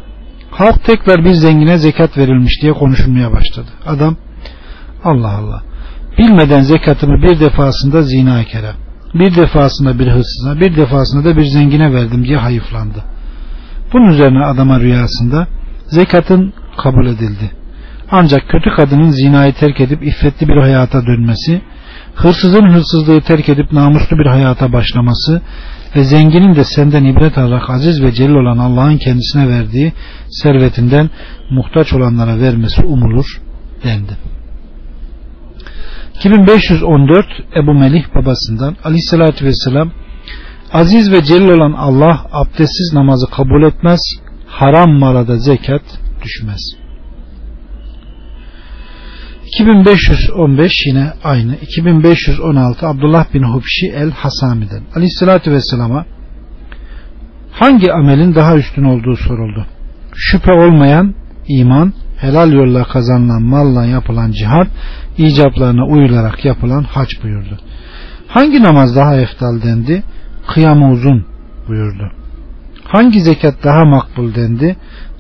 Halk 0.51 0.85
tekrar 0.85 1.25
bir 1.25 1.33
zengine 1.33 1.79
zekat 1.79 2.19
verilmiş 2.19 2.63
diye 2.63 2.73
konuşulmaya 2.73 3.33
başladı. 3.33 3.69
Adam 3.87 4.17
Allah 5.05 5.31
Allah 5.31 5.63
bilmeden 6.19 6.61
zekatımı 6.61 7.23
bir 7.23 7.41
defasında 7.41 8.03
zina 8.03 8.45
kere 8.45 8.73
bir 9.15 9.35
defasında 9.37 9.99
bir 9.99 10.07
hırsıza 10.07 10.61
bir 10.61 10.77
defasında 10.77 11.25
da 11.25 11.37
bir 11.37 11.45
zengine 11.45 11.95
verdim 11.95 12.25
diye 12.25 12.37
hayıflandı. 12.37 13.05
Bunun 13.93 14.11
üzerine 14.11 14.45
adama 14.45 14.81
rüyasında 14.81 15.47
zekatın 15.87 16.53
kabul 16.83 17.07
edildi. 17.07 17.51
Ancak 18.11 18.49
kötü 18.49 18.71
kadının 18.77 19.11
zinayı 19.11 19.53
terk 19.53 19.81
edip 19.81 20.03
iffetli 20.07 20.49
bir 20.49 20.57
hayata 20.57 21.07
dönmesi, 21.07 21.63
hırsızın 22.15 22.71
hırsızlığı 22.73 23.21
terk 23.21 23.49
edip 23.49 23.73
namuslu 23.73 24.19
bir 24.19 24.27
hayata 24.27 24.73
başlaması 24.73 25.43
ve 25.97 26.05
zenginin 26.05 26.55
de 26.55 26.65
senden 26.65 27.05
ibret 27.05 27.39
alarak 27.39 27.71
aziz 27.71 28.03
ve 28.03 28.13
celil 28.13 28.35
olan 28.35 28.59
Allah'ın 28.59 28.97
kendisine 28.97 29.49
verdiği 29.49 29.93
servetinden 30.31 31.11
muhtaç 31.51 31.93
olanlara 31.93 32.41
vermesi 32.41 32.83
umulur 32.83 33.43
dendi. 33.85 34.13
2514 36.19 37.27
Ebu 37.57 37.75
Melih 37.75 38.05
babasından 38.15 38.77
aleyhissalatü 38.85 39.45
vesselam 39.45 39.93
aziz 40.73 41.13
ve 41.13 41.25
celil 41.25 41.49
olan 41.49 41.73
Allah 41.73 42.27
abdestsiz 42.33 42.93
namazı 42.95 43.27
kabul 43.31 43.63
etmez 43.63 44.01
haram 44.47 44.91
mala 44.99 45.29
da 45.29 45.39
zekat 45.39 45.83
düşmez. 46.25 46.82
2515 49.53 50.73
yine 50.87 51.13
aynı. 51.25 51.57
2516 51.57 52.87
Abdullah 52.87 53.35
bin 53.35 53.43
Hubşi 53.43 53.87
el 53.87 54.11
Hasami'den. 54.11 54.83
Aleyhissalatü 54.95 55.53
vesselama 55.53 56.05
hangi 57.53 57.93
amelin 57.93 58.35
daha 58.35 58.57
üstün 58.57 58.85
olduğu 58.85 59.17
soruldu. 59.17 59.67
Şüphe 60.15 60.53
olmayan 60.53 61.15
iman, 61.49 61.93
helal 62.19 62.53
yolla 62.53 62.85
kazanılan 62.85 63.43
malla 63.43 63.85
yapılan 63.85 64.31
cihat, 64.31 64.69
icaplarına 65.19 65.87
uyularak 65.87 66.45
yapılan 66.45 66.83
hac 66.83 67.09
buyurdu. 67.23 67.59
Hangi 68.29 68.63
namaz 68.63 68.97
daha 68.97 69.17
eftal 69.17 69.63
dendi? 69.63 70.03
Kıyamı 70.55 70.91
uzun 70.91 71.27
buyurdu. 71.69 72.13
Hangi 72.85 73.21
zekat 73.21 73.65
daha 73.65 73.85
makbul 73.85 74.35
dendi? 74.35 74.77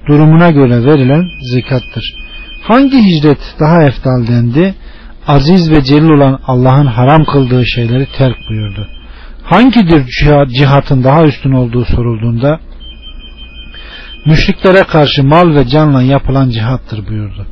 Durumuna 0.09 0.51
göre 0.51 0.85
verilen 0.85 1.25
zekattır. 1.53 2.22
Hangi 2.63 2.99
hicret 2.99 3.55
daha 3.61 3.83
eftal 3.83 4.27
dendi? 4.27 4.75
Aziz 5.27 5.71
ve 5.71 5.85
celil 5.85 6.11
olan 6.11 6.41
Allah'ın 6.47 6.87
haram 6.87 7.25
kıldığı 7.25 7.67
şeyleri 7.67 8.07
terk 8.19 8.37
buyurdu. 8.51 8.89
Hangidir 9.43 10.07
cihatın 10.49 11.05
daha 11.05 11.25
üstün 11.25 11.53
olduğu 11.53 11.85
sorulduğunda 11.85 12.61
müşriklere 14.27 14.83
karşı 14.83 15.25
mal 15.25 15.55
ve 15.55 15.67
canla 15.67 16.03
yapılan 16.03 16.51
cihattır 16.51 17.07
buyurdu. 17.09 17.47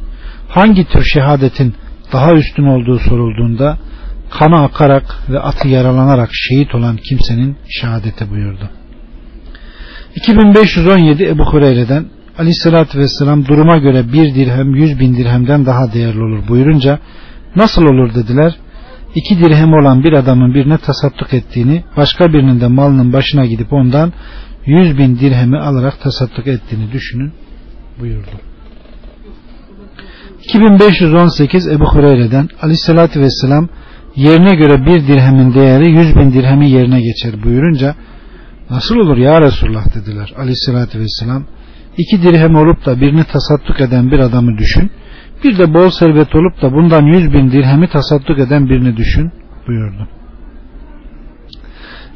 Hangi 0.49 0.85
tür 0.85 1.05
şehadetin 1.05 1.75
daha 2.13 2.33
üstün 2.33 2.65
olduğu 2.65 2.99
sorulduğunda 2.99 3.79
kanı 4.31 4.63
akarak 4.63 5.05
ve 5.29 5.41
atı 5.41 5.69
yaralanarak 5.69 6.31
şehit 6.33 6.75
olan 6.75 6.97
kimsenin 6.97 7.57
şehadeti 7.69 8.31
buyurdu. 8.31 8.71
2517 10.15 11.25
Ebu 11.25 11.45
Hureyre'den 11.45 12.07
Aleyhisselatü 12.41 12.99
Vesselam 12.99 13.47
duruma 13.47 13.79
göre 13.79 14.13
bir 14.13 14.35
dirhem 14.35 14.75
yüz 14.75 15.01
bin 15.01 15.17
dirhemden 15.17 15.67
daha 15.67 15.93
değerli 15.93 16.23
olur 16.23 16.49
buyurunca 16.49 16.99
nasıl 17.57 17.83
olur 17.83 18.15
dediler. 18.15 18.55
İki 19.15 19.39
dirhem 19.39 19.73
olan 19.73 20.05
bir 20.05 20.13
adamın 20.13 20.55
birine 20.55 20.79
tasadduk 20.79 21.35
ettiğini 21.35 21.85
başka 21.97 22.33
birinin 22.33 22.61
de 22.61 22.67
malının 22.67 23.13
başına 23.13 23.47
gidip 23.47 23.73
ondan 23.73 24.13
yüz 24.67 24.99
bin 24.99 25.19
dirhemi 25.19 25.59
alarak 25.59 26.01
tasadduk 26.01 26.47
ettiğini 26.47 26.93
düşünün 26.93 27.33
buyurdu. 28.01 28.37
2518 30.45 31.69
Ebu 31.69 31.85
Hureyre'den 31.85 32.49
Aleyhisselatü 32.63 33.21
Vesselam 33.21 33.69
yerine 34.17 34.55
göre 34.55 34.87
bir 34.87 35.07
dirhemin 35.07 35.55
değeri 35.55 35.91
yüz 35.91 36.17
bin 36.17 36.33
dirhemi 36.33 36.71
yerine 36.71 37.01
geçer 37.01 37.43
buyurunca 37.43 37.95
nasıl 38.71 38.97
olur 38.97 39.17
ya 39.17 39.41
Resulullah 39.41 39.95
dediler 39.95 40.35
Aleyhisselatü 40.39 41.01
Vesselam 41.01 41.45
iki 42.03 42.23
dirhem 42.23 42.55
olup 42.55 42.87
da 42.87 43.01
birini 43.01 43.25
tasadduk 43.25 43.81
eden 43.81 44.11
bir 44.11 44.19
adamı 44.19 44.59
düşün 44.59 44.91
bir 45.45 45.59
de 45.59 45.75
bol 45.75 45.91
servet 45.91 46.35
olup 46.35 46.63
da 46.63 46.73
bundan 46.73 47.03
yüz 47.07 47.33
bin 47.33 47.51
dirhemi 47.51 47.89
tasadduk 47.89 48.39
eden 48.39 48.69
birini 48.69 48.97
düşün 48.97 49.33
buyurdu. 49.67 50.09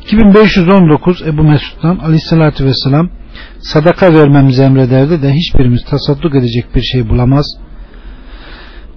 2519 0.05 1.23
Ebu 1.27 1.42
Mesud'dan 1.42 1.97
aleyhissalatü 1.97 2.64
vesselam 2.64 3.11
sadaka 3.59 4.14
vermemizi 4.14 4.62
emrederdi 4.62 5.23
de 5.23 5.33
hiçbirimiz 5.33 5.85
tasadduk 5.85 6.35
edecek 6.35 6.64
bir 6.75 6.83
şey 6.83 7.09
bulamaz. 7.09 7.47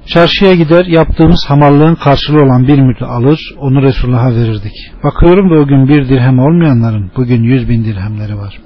Çarşıya 0.05 0.55
gider 0.55 0.85
yaptığımız 0.85 1.45
hamallığın 1.47 1.95
karşılığı 1.95 2.41
olan 2.43 2.67
bir 2.67 2.79
mütü 2.79 3.05
alır 3.05 3.39
onu 3.59 3.81
Resulullah'a 3.81 4.35
verirdik. 4.35 4.73
Bakıyorum 5.03 5.49
da 5.49 5.61
o 5.61 5.67
gün 5.67 5.87
bir 5.87 6.09
dirhem 6.09 6.39
olmayanların 6.39 7.11
bugün 7.17 7.43
yüz 7.43 7.69
bin 7.69 7.85
dirhemleri 7.85 8.37
var. 8.37 8.59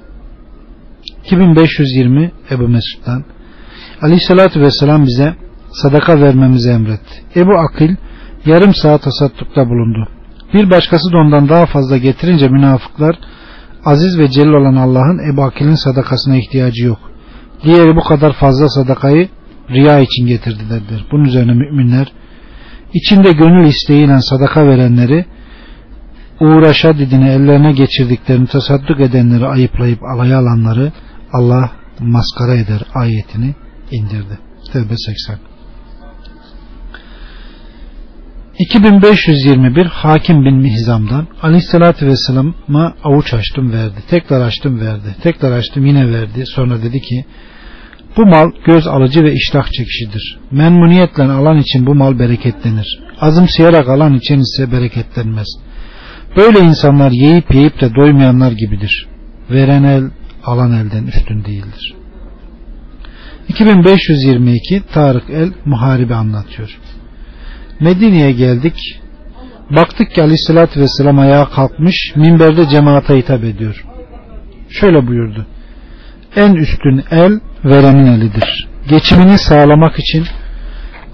2520 1.24 2.32
Ebu 2.50 2.68
Mesud'dan 2.68 3.24
Aleyhissalatü 4.02 4.60
vesselam 4.60 5.04
bize 5.04 5.34
sadaka 5.72 6.20
vermemizi 6.20 6.70
emretti. 6.70 7.14
Ebu 7.36 7.52
Akil 7.52 7.96
yarım 8.46 8.74
saat 8.74 9.02
tasaddukta 9.02 9.68
bulundu. 9.68 10.08
Bir 10.54 10.70
başkası 10.70 11.12
da 11.12 11.18
ondan 11.18 11.48
daha 11.48 11.66
fazla 11.66 11.96
getirince 11.96 12.48
münafıklar 12.48 13.16
aziz 13.84 14.18
ve 14.18 14.28
celil 14.28 14.52
olan 14.52 14.76
Allah'ın 14.76 15.32
Ebu 15.32 15.42
Akil'in 15.42 15.74
sadakasına 15.74 16.36
ihtiyacı 16.36 16.84
yok. 16.84 16.98
Diğeri 17.64 17.96
bu 17.96 18.00
kadar 18.00 18.32
fazla 18.32 18.68
sadakayı 18.68 19.28
riya 19.70 19.98
için 19.98 20.26
getirdi 20.26 20.62
dediler. 20.70 21.04
Bunun 21.12 21.24
üzerine 21.24 21.52
müminler 21.52 22.12
içinde 22.94 23.32
gönül 23.32 23.66
isteğiyle 23.66 24.20
sadaka 24.20 24.66
verenleri 24.66 25.24
uğraşa 26.40 26.98
didini 26.98 27.28
ellerine 27.28 27.72
geçirdiklerini 27.72 28.46
tasadduk 28.46 29.00
edenleri 29.00 29.46
ayıplayıp 29.46 30.02
alaya 30.02 30.38
alanları 30.38 30.92
Allah 31.32 31.70
maskara 32.00 32.54
eder 32.54 32.82
ayetini 32.94 33.54
indirdi. 33.90 34.38
Tevbe 34.72 34.94
80 34.96 35.52
2521 38.58 39.86
Hakim 39.86 40.44
bin 40.44 40.56
Mihzam'dan 40.56 41.26
Aleyhisselatü 41.42 42.06
Vesselam'a 42.06 42.94
avuç 43.04 43.34
açtım 43.34 43.72
verdi. 43.72 44.02
Tekrar 44.10 44.40
açtım 44.40 44.80
verdi. 44.80 45.16
Tekrar 45.22 45.52
açtım 45.52 45.86
yine 45.86 46.12
verdi. 46.12 46.46
Sonra 46.46 46.82
dedi 46.82 47.00
ki 47.00 47.24
bu 48.16 48.26
mal 48.26 48.50
göz 48.66 48.86
alıcı 48.86 49.24
ve 49.24 49.32
iştah 49.32 49.64
çekişidir. 49.64 50.38
Memnuniyetle 50.50 51.22
alan 51.22 51.58
için 51.58 51.86
bu 51.86 51.94
mal 51.94 52.18
bereketlenir. 52.18 53.00
Azımsayarak 53.20 53.88
alan 53.88 54.14
için 54.14 54.38
ise 54.38 54.72
bereketlenmez. 54.72 55.46
Böyle 56.36 56.58
insanlar 56.58 57.10
yiyip 57.10 57.54
yiyip 57.54 57.80
de 57.80 57.94
doymayanlar 57.94 58.52
gibidir. 58.52 59.06
Veren 59.50 59.82
el 59.82 60.10
alan 60.44 60.72
elden 60.72 61.06
üstün 61.06 61.44
değildir. 61.44 61.94
2522 63.48 64.82
Tarık 64.94 65.30
el 65.30 65.52
Muharibi 65.64 66.14
anlatıyor. 66.14 66.78
Medine'ye 67.80 68.32
geldik. 68.32 69.00
Baktık 69.70 70.14
ki 70.14 70.22
aleyhissalatü 70.22 70.80
vesselam 70.80 71.18
ayağa 71.18 71.48
kalkmış 71.48 72.12
minberde 72.16 72.68
cemaate 72.68 73.18
hitap 73.18 73.44
ediyor. 73.44 73.84
Şöyle 74.70 75.06
buyurdu. 75.06 75.46
En 76.36 76.54
üstün 76.54 77.04
el 77.10 77.40
verenin 77.64 78.06
elidir. 78.06 78.68
Geçimini 78.88 79.38
sağlamak 79.38 79.98
için 79.98 80.24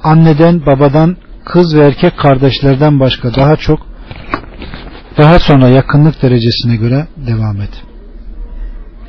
anneden, 0.02 0.66
babadan, 0.66 1.16
kız 1.44 1.76
ve 1.76 1.86
erkek 1.86 2.18
kardeşlerden 2.18 3.00
başka 3.00 3.34
daha 3.34 3.56
çok 3.56 3.86
daha 5.18 5.38
sonra 5.38 5.68
yakınlık 5.68 6.22
derecesine 6.22 6.76
göre 6.76 7.06
devam 7.16 7.60
et. 7.60 7.87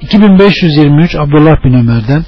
2523 0.02 1.16
Abdullah 1.16 1.64
bin 1.64 1.74
Ömer'den 1.74 2.26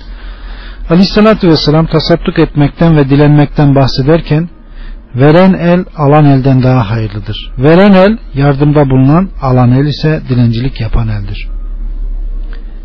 Aleyhissalatü 0.90 1.48
Vesselam 1.48 1.88
tasadduk 1.88 2.40
etmekten 2.40 2.98
ve 2.98 3.10
dilenmekten 3.10 3.76
bahsederken 3.76 4.50
veren 5.16 5.54
el 5.54 5.86
alan 5.98 6.26
elden 6.26 6.64
daha 6.64 6.90
hayırlıdır. 6.90 7.52
Veren 7.58 7.94
el 7.94 8.18
yardımda 8.34 8.90
bulunan 8.90 9.30
alan 9.42 9.72
el 9.72 9.86
ise 9.86 10.22
dilencilik 10.30 10.82
yapan 10.82 11.08
eldir. 11.08 11.48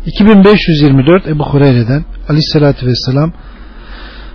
2524 0.05 1.27
Ebu 1.27 1.43
Hureyre'den 1.43 2.05
Aleyhissalatü 2.29 2.87
Vesselam 2.87 3.33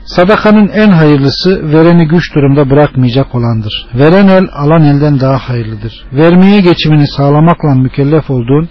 Sadakanın 0.05 0.69
en 0.69 0.91
hayırlısı 0.91 1.73
vereni 1.73 2.09
güç 2.09 2.35
durumda 2.35 2.71
bırakmayacak 2.71 3.35
olandır. 3.35 3.87
Veren 3.95 4.29
el 4.29 4.45
alan 4.53 4.83
elden 4.83 5.21
daha 5.21 5.39
hayırlıdır. 5.39 6.05
Vermeye 6.13 6.61
geçimini 6.61 7.07
sağlamakla 7.07 7.75
mükellef 7.75 8.31
olduğun 8.31 8.69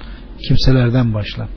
kimselerden 0.48 1.14
başla. 1.14 1.48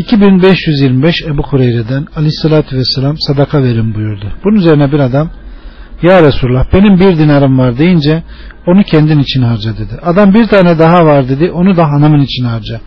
2525 0.00 1.22
Ebu 1.26 1.42
Kureyre'den 1.42 2.06
aleyhissalatü 2.16 2.76
vesselam 2.76 3.16
sadaka 3.18 3.62
verin 3.62 3.94
buyurdu. 3.94 4.32
Bunun 4.44 4.56
üzerine 4.56 4.92
bir 4.92 4.98
adam 4.98 5.30
ya 6.02 6.22
Resulullah 6.22 6.64
benim 6.72 7.00
bir 7.00 7.18
dinarım 7.18 7.58
var 7.58 7.78
deyince 7.78 8.22
onu 8.66 8.82
kendin 8.82 9.18
için 9.18 9.42
harca 9.42 9.72
dedi. 9.76 9.98
Adam 10.02 10.34
bir 10.34 10.46
tane 10.46 10.78
daha 10.78 11.06
var 11.06 11.28
dedi 11.28 11.50
onu 11.50 11.76
da 11.76 11.84
hanımın 11.84 12.20
için 12.20 12.44
harca. 12.44 12.80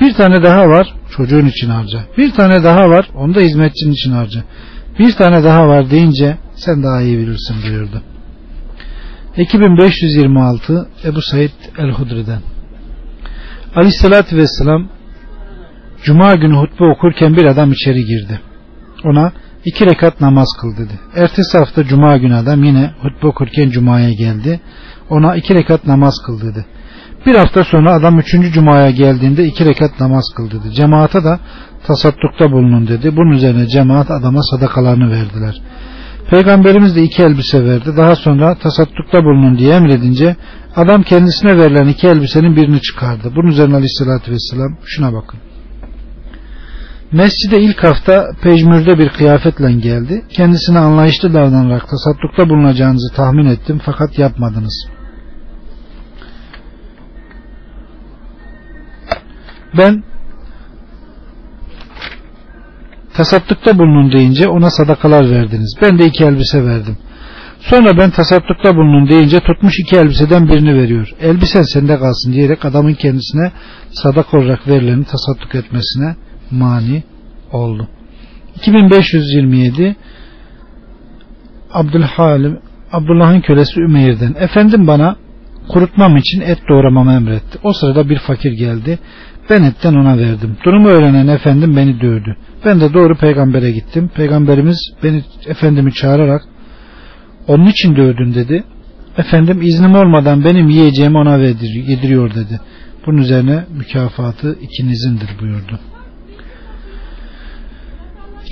Bir 0.00 0.14
tane 0.14 0.42
daha 0.42 0.68
var 0.68 0.94
çocuğun 1.16 1.46
için 1.46 1.70
harca. 1.70 2.00
Bir 2.18 2.30
tane 2.30 2.64
daha 2.64 2.90
var 2.90 3.08
onu 3.14 3.34
da 3.34 3.40
hizmetçinin 3.40 3.92
için 3.92 4.12
harca. 4.12 4.44
Bir 4.98 5.12
tane 5.12 5.44
daha 5.44 5.68
var 5.68 5.90
deyince 5.90 6.36
sen 6.54 6.82
daha 6.82 7.02
iyi 7.02 7.18
bilirsin 7.18 7.56
buyurdu. 7.66 8.02
2526 9.36 10.88
Ebu 11.04 11.22
Said 11.22 11.50
El-Hudri'den 11.78 12.40
Aleyhissalatü 13.76 14.36
Vesselam 14.36 14.88
Cuma 16.04 16.34
günü 16.34 16.56
hutbe 16.56 16.84
okurken 16.84 17.36
bir 17.36 17.44
adam 17.44 17.72
içeri 17.72 18.04
girdi. 18.04 18.40
Ona 19.04 19.32
iki 19.64 19.86
rekat 19.86 20.20
namaz 20.20 20.48
kıl 20.60 20.76
dedi. 20.76 21.00
Ertesi 21.16 21.58
hafta 21.58 21.84
Cuma 21.84 22.16
günü 22.16 22.34
adam 22.34 22.64
yine 22.64 22.90
hutbe 23.02 23.26
okurken 23.26 23.70
Cuma'ya 23.70 24.10
geldi. 24.12 24.60
Ona 25.10 25.36
iki 25.36 25.54
rekat 25.54 25.86
namaz 25.86 26.14
kıl 26.26 26.40
dedi. 26.40 26.64
Bir 27.26 27.34
hafta 27.34 27.64
sonra 27.64 27.92
adam 27.92 28.18
üçüncü 28.18 28.52
Cuma'ya 28.52 28.90
geldiğinde 28.90 29.44
iki 29.44 29.64
rekat 29.64 30.00
namaz 30.00 30.24
kıl 30.36 30.50
dedi. 30.50 30.72
Cemaate 30.74 31.24
da 31.24 31.40
tasaddukta 31.86 32.52
bulunun 32.52 32.88
dedi. 32.88 33.16
Bunun 33.16 33.30
üzerine 33.30 33.66
cemaat 33.66 34.10
adama 34.10 34.42
sadakalarını 34.42 35.10
verdiler. 35.10 35.62
Peygamberimiz 36.30 36.96
de 36.96 37.02
iki 37.02 37.22
elbise 37.22 37.64
verdi. 37.64 37.96
Daha 37.96 38.16
sonra 38.16 38.54
tasaddukta 38.54 39.24
bulunun 39.24 39.58
diye 39.58 39.74
emredince 39.74 40.36
adam 40.76 41.02
kendisine 41.02 41.56
verilen 41.58 41.88
iki 41.88 42.06
elbisenin 42.06 42.56
birini 42.56 42.80
çıkardı. 42.80 43.32
Bunun 43.36 43.48
üzerine 43.48 43.74
aleyhissalatü 43.74 44.32
vesselam 44.32 44.76
şuna 44.84 45.12
bakın. 45.12 45.40
Mescide 47.12 47.60
ilk 47.60 47.84
hafta 47.84 48.26
pejmürde 48.42 48.98
bir 48.98 49.08
kıyafetle 49.08 49.72
geldi. 49.72 50.24
Kendisine 50.28 50.78
anlayışlı 50.78 51.34
davranarak 51.34 51.88
tasaddukta 51.88 52.48
bulunacağınızı 52.48 53.14
tahmin 53.14 53.46
ettim 53.46 53.80
fakat 53.84 54.18
yapmadınız. 54.18 54.86
Ben 59.78 60.02
tasaddukta 63.14 63.78
bulunun 63.78 64.12
deyince 64.12 64.48
ona 64.48 64.70
sadakalar 64.70 65.30
verdiniz. 65.30 65.76
Ben 65.82 65.98
de 65.98 66.06
iki 66.06 66.24
elbise 66.24 66.64
verdim. 66.64 66.96
Sonra 67.60 67.98
ben 67.98 68.10
tasaddukta 68.10 68.76
bulunun 68.76 69.08
deyince 69.08 69.40
tutmuş 69.40 69.74
iki 69.78 69.96
elbiseden 69.96 70.48
birini 70.48 70.74
veriyor. 70.74 71.08
Elbisen 71.20 71.62
sende 71.62 71.98
kalsın 71.98 72.32
diyerek 72.32 72.64
adamın 72.64 72.94
kendisine 72.94 73.52
sadak 73.90 74.34
olarak 74.34 74.68
verileni 74.68 75.04
tasadduk 75.04 75.54
etmesine 75.54 76.16
mani 76.54 77.02
oldu. 77.52 77.88
2527 78.56 79.96
Abdülhalim 81.72 82.58
Abdullah'ın 82.92 83.40
kölesi 83.40 83.80
Ümeyr'den 83.80 84.34
efendim 84.38 84.86
bana 84.86 85.16
kurutmam 85.68 86.16
için 86.16 86.40
et 86.40 86.58
doğramamı 86.68 87.12
emretti. 87.12 87.58
O 87.62 87.72
sırada 87.72 88.08
bir 88.08 88.18
fakir 88.18 88.52
geldi. 88.52 88.98
Ben 89.50 89.62
etten 89.62 89.94
ona 89.94 90.18
verdim. 90.18 90.56
Durumu 90.64 90.88
öğrenen 90.88 91.26
efendim 91.26 91.76
beni 91.76 92.00
dövdü. 92.00 92.36
Ben 92.64 92.80
de 92.80 92.94
doğru 92.94 93.16
peygambere 93.16 93.70
gittim. 93.70 94.10
Peygamberimiz 94.14 94.78
beni 95.02 95.22
efendimi 95.46 95.92
çağırarak 95.92 96.42
onun 97.48 97.66
için 97.66 97.96
dövdün 97.96 98.34
dedi. 98.34 98.64
Efendim 99.18 99.62
iznim 99.62 99.94
olmadan 99.94 100.44
benim 100.44 100.68
yiyeceğimi 100.68 101.18
ona 101.18 101.36
yediriyor 101.36 102.34
dedi. 102.34 102.60
Bunun 103.06 103.18
üzerine 103.18 103.64
mükafatı 103.78 104.58
ikinizindir 104.60 105.28
buyurdu. 105.40 105.80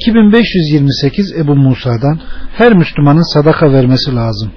2528 0.03 1.33
Ebu 1.33 1.57
Musa'dan 1.57 2.21
her 2.55 2.73
Müslümanın 2.73 3.35
sadaka 3.35 3.73
vermesi 3.73 4.15
lazım. 4.15 4.51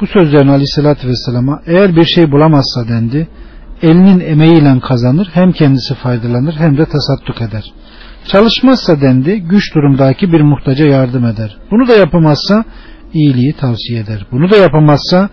Bu 0.00 0.06
sözlerin 0.06 0.48
aleyhissalatü 0.48 1.08
vesselama 1.08 1.62
eğer 1.66 1.96
bir 1.96 2.04
şey 2.04 2.32
bulamazsa 2.32 2.88
dendi 2.88 3.28
elinin 3.82 4.20
emeğiyle 4.20 4.80
kazanır 4.80 5.28
hem 5.32 5.52
kendisi 5.52 5.94
faydalanır 5.94 6.54
hem 6.54 6.78
de 6.78 6.84
tasadduk 6.84 7.42
eder. 7.42 7.64
Çalışmazsa 8.28 9.00
dendi 9.00 9.40
güç 9.40 9.74
durumdaki 9.74 10.32
bir 10.32 10.40
muhtaca 10.40 10.86
yardım 10.86 11.26
eder. 11.26 11.56
Bunu 11.70 11.88
da 11.88 11.94
yapamazsa 11.94 12.64
iyiliği 13.12 13.52
tavsiye 13.52 14.00
eder. 14.00 14.26
Bunu 14.32 14.50
da 14.50 14.56
yapamazsa 14.56 15.28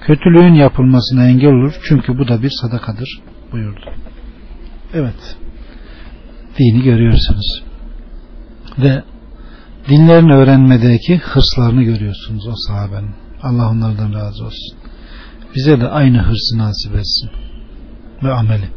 kötülüğün 0.00 0.54
yapılmasına 0.54 1.26
engel 1.26 1.50
olur. 1.50 1.74
Çünkü 1.88 2.18
bu 2.18 2.28
da 2.28 2.42
bir 2.42 2.50
sadakadır 2.62 3.20
buyurdu. 3.52 3.90
Evet. 4.94 5.36
Dini 6.58 6.82
görüyorsunuz 6.82 7.66
ve 8.78 9.02
dinlerini 9.88 10.34
öğrenmedeki 10.34 11.16
hırslarını 11.18 11.82
görüyorsunuz 11.82 12.46
o 12.46 12.54
sahabenin. 12.68 13.14
Allah 13.42 13.70
onlardan 13.70 14.14
razı 14.14 14.44
olsun. 14.44 14.78
Bize 15.54 15.80
de 15.80 15.88
aynı 15.88 16.18
hırsı 16.18 16.58
nasip 16.58 16.96
etsin. 16.96 17.30
Ve 18.22 18.32
ameli. 18.32 18.68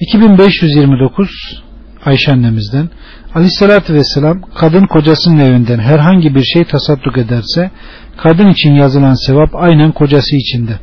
2529 0.00 1.62
Ayşe 2.04 2.32
annemizden 2.32 2.90
Aleyhisselatü 3.34 3.94
Vesselam 3.94 4.42
kadın 4.54 4.86
kocasının 4.86 5.38
evinden 5.38 5.78
herhangi 5.78 6.34
bir 6.34 6.44
şey 6.44 6.64
tasadduk 6.64 7.18
ederse 7.18 7.70
kadın 8.16 8.48
için 8.48 8.74
yazılan 8.74 9.14
sevap 9.26 9.54
aynen 9.54 9.92
kocası 9.92 10.36
içinde. 10.36 10.78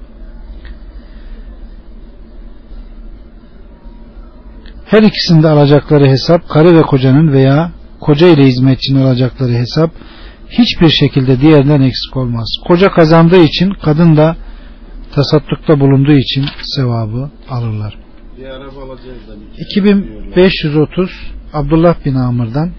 Her 4.86 5.04
ikisinde 5.04 5.48
alacakları 5.48 6.08
hesap 6.08 6.50
karı 6.50 6.78
ve 6.78 6.82
kocanın 6.82 7.32
veya 7.34 7.72
koca 8.02 8.28
ile 8.28 8.46
hizmetçinin 8.46 9.02
alacakları 9.02 9.52
hesap 9.52 9.92
hiçbir 10.50 10.90
şekilde 10.90 11.42
diğerinden 11.42 11.82
eksik 11.82 12.18
olmaz. 12.18 12.48
Koca 12.68 12.92
kazandığı 12.92 13.44
için 13.44 13.70
kadın 13.70 14.18
da 14.18 14.36
tasaddukta 15.16 15.80
bulunduğu 15.80 16.18
için 16.18 16.46
sevabı 16.62 17.30
alırlar. 17.50 17.98
2530 19.58 21.10
Abdullah 21.54 22.06
bin 22.06 22.16
Amr'dan 22.16 22.72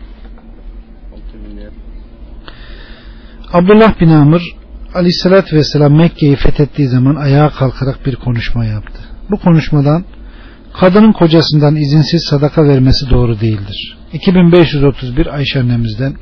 Abdullah 3.52 4.00
bin 4.00 4.10
Amr 4.10 4.42
Aleyhisselatü 4.94 5.56
Vesselam 5.56 5.96
Mekke'yi 5.96 6.36
fethettiği 6.36 6.88
zaman 6.88 7.14
ayağa 7.16 7.50
kalkarak 7.50 8.06
bir 8.06 8.16
konuşma 8.16 8.64
yaptı. 8.64 9.00
Bu 9.30 9.36
konuşmadan 9.36 10.04
kadının 10.80 11.12
kocasından 11.12 11.76
izinsiz 11.76 12.24
sadaka 12.30 12.64
vermesi 12.64 13.10
doğru 13.10 13.40
değildir. 13.40 13.99
2531 14.12 15.26
Ayşe 15.26 15.60
annemizden 15.60 16.14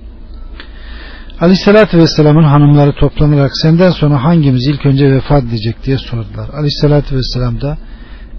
Aleyhissalatü 1.40 1.98
Vesselam'ın 1.98 2.42
hanımları 2.42 2.92
toplanarak 2.92 3.50
senden 3.62 3.90
sonra 3.90 4.24
hangimiz 4.24 4.66
ilk 4.66 4.86
önce 4.86 5.12
vefat 5.12 5.44
edecek 5.44 5.76
diye 5.84 5.98
sordular. 5.98 6.48
Aleyhissalatü 6.54 7.16
Vesselam 7.16 7.60
da 7.60 7.78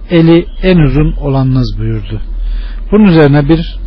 eli 0.09 0.45
en 0.63 0.77
uzun 0.77 1.11
olanınız 1.11 1.77
buyurdu. 1.77 2.21
Bunun 2.91 3.03
üzerine 3.03 3.49
bir 3.49 3.79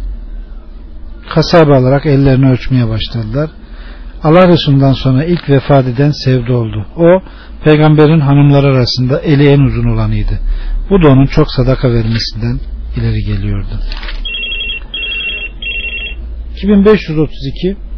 kasaba 1.34 1.76
alarak 1.76 2.06
ellerini 2.06 2.50
ölçmeye 2.50 2.88
başladılar. 2.88 3.50
Allah 4.22 4.48
Resulü'nden 4.48 4.92
sonra 4.92 5.24
ilk 5.24 5.50
vefat 5.50 5.86
eden 5.86 6.10
Sevde 6.10 6.52
oldu. 6.52 6.86
O 6.96 7.22
peygamberin 7.64 8.20
hanımları 8.20 8.66
arasında 8.66 9.20
eli 9.20 9.48
en 9.48 9.60
uzun 9.60 9.94
olanıydı. 9.94 10.40
Bu 10.90 11.02
da 11.02 11.08
onun 11.08 11.26
çok 11.26 11.50
sadaka 11.50 11.88
vermesinden 11.88 12.60
ileri 12.96 13.24
geliyordu. 13.24 13.80
2532 16.62 17.91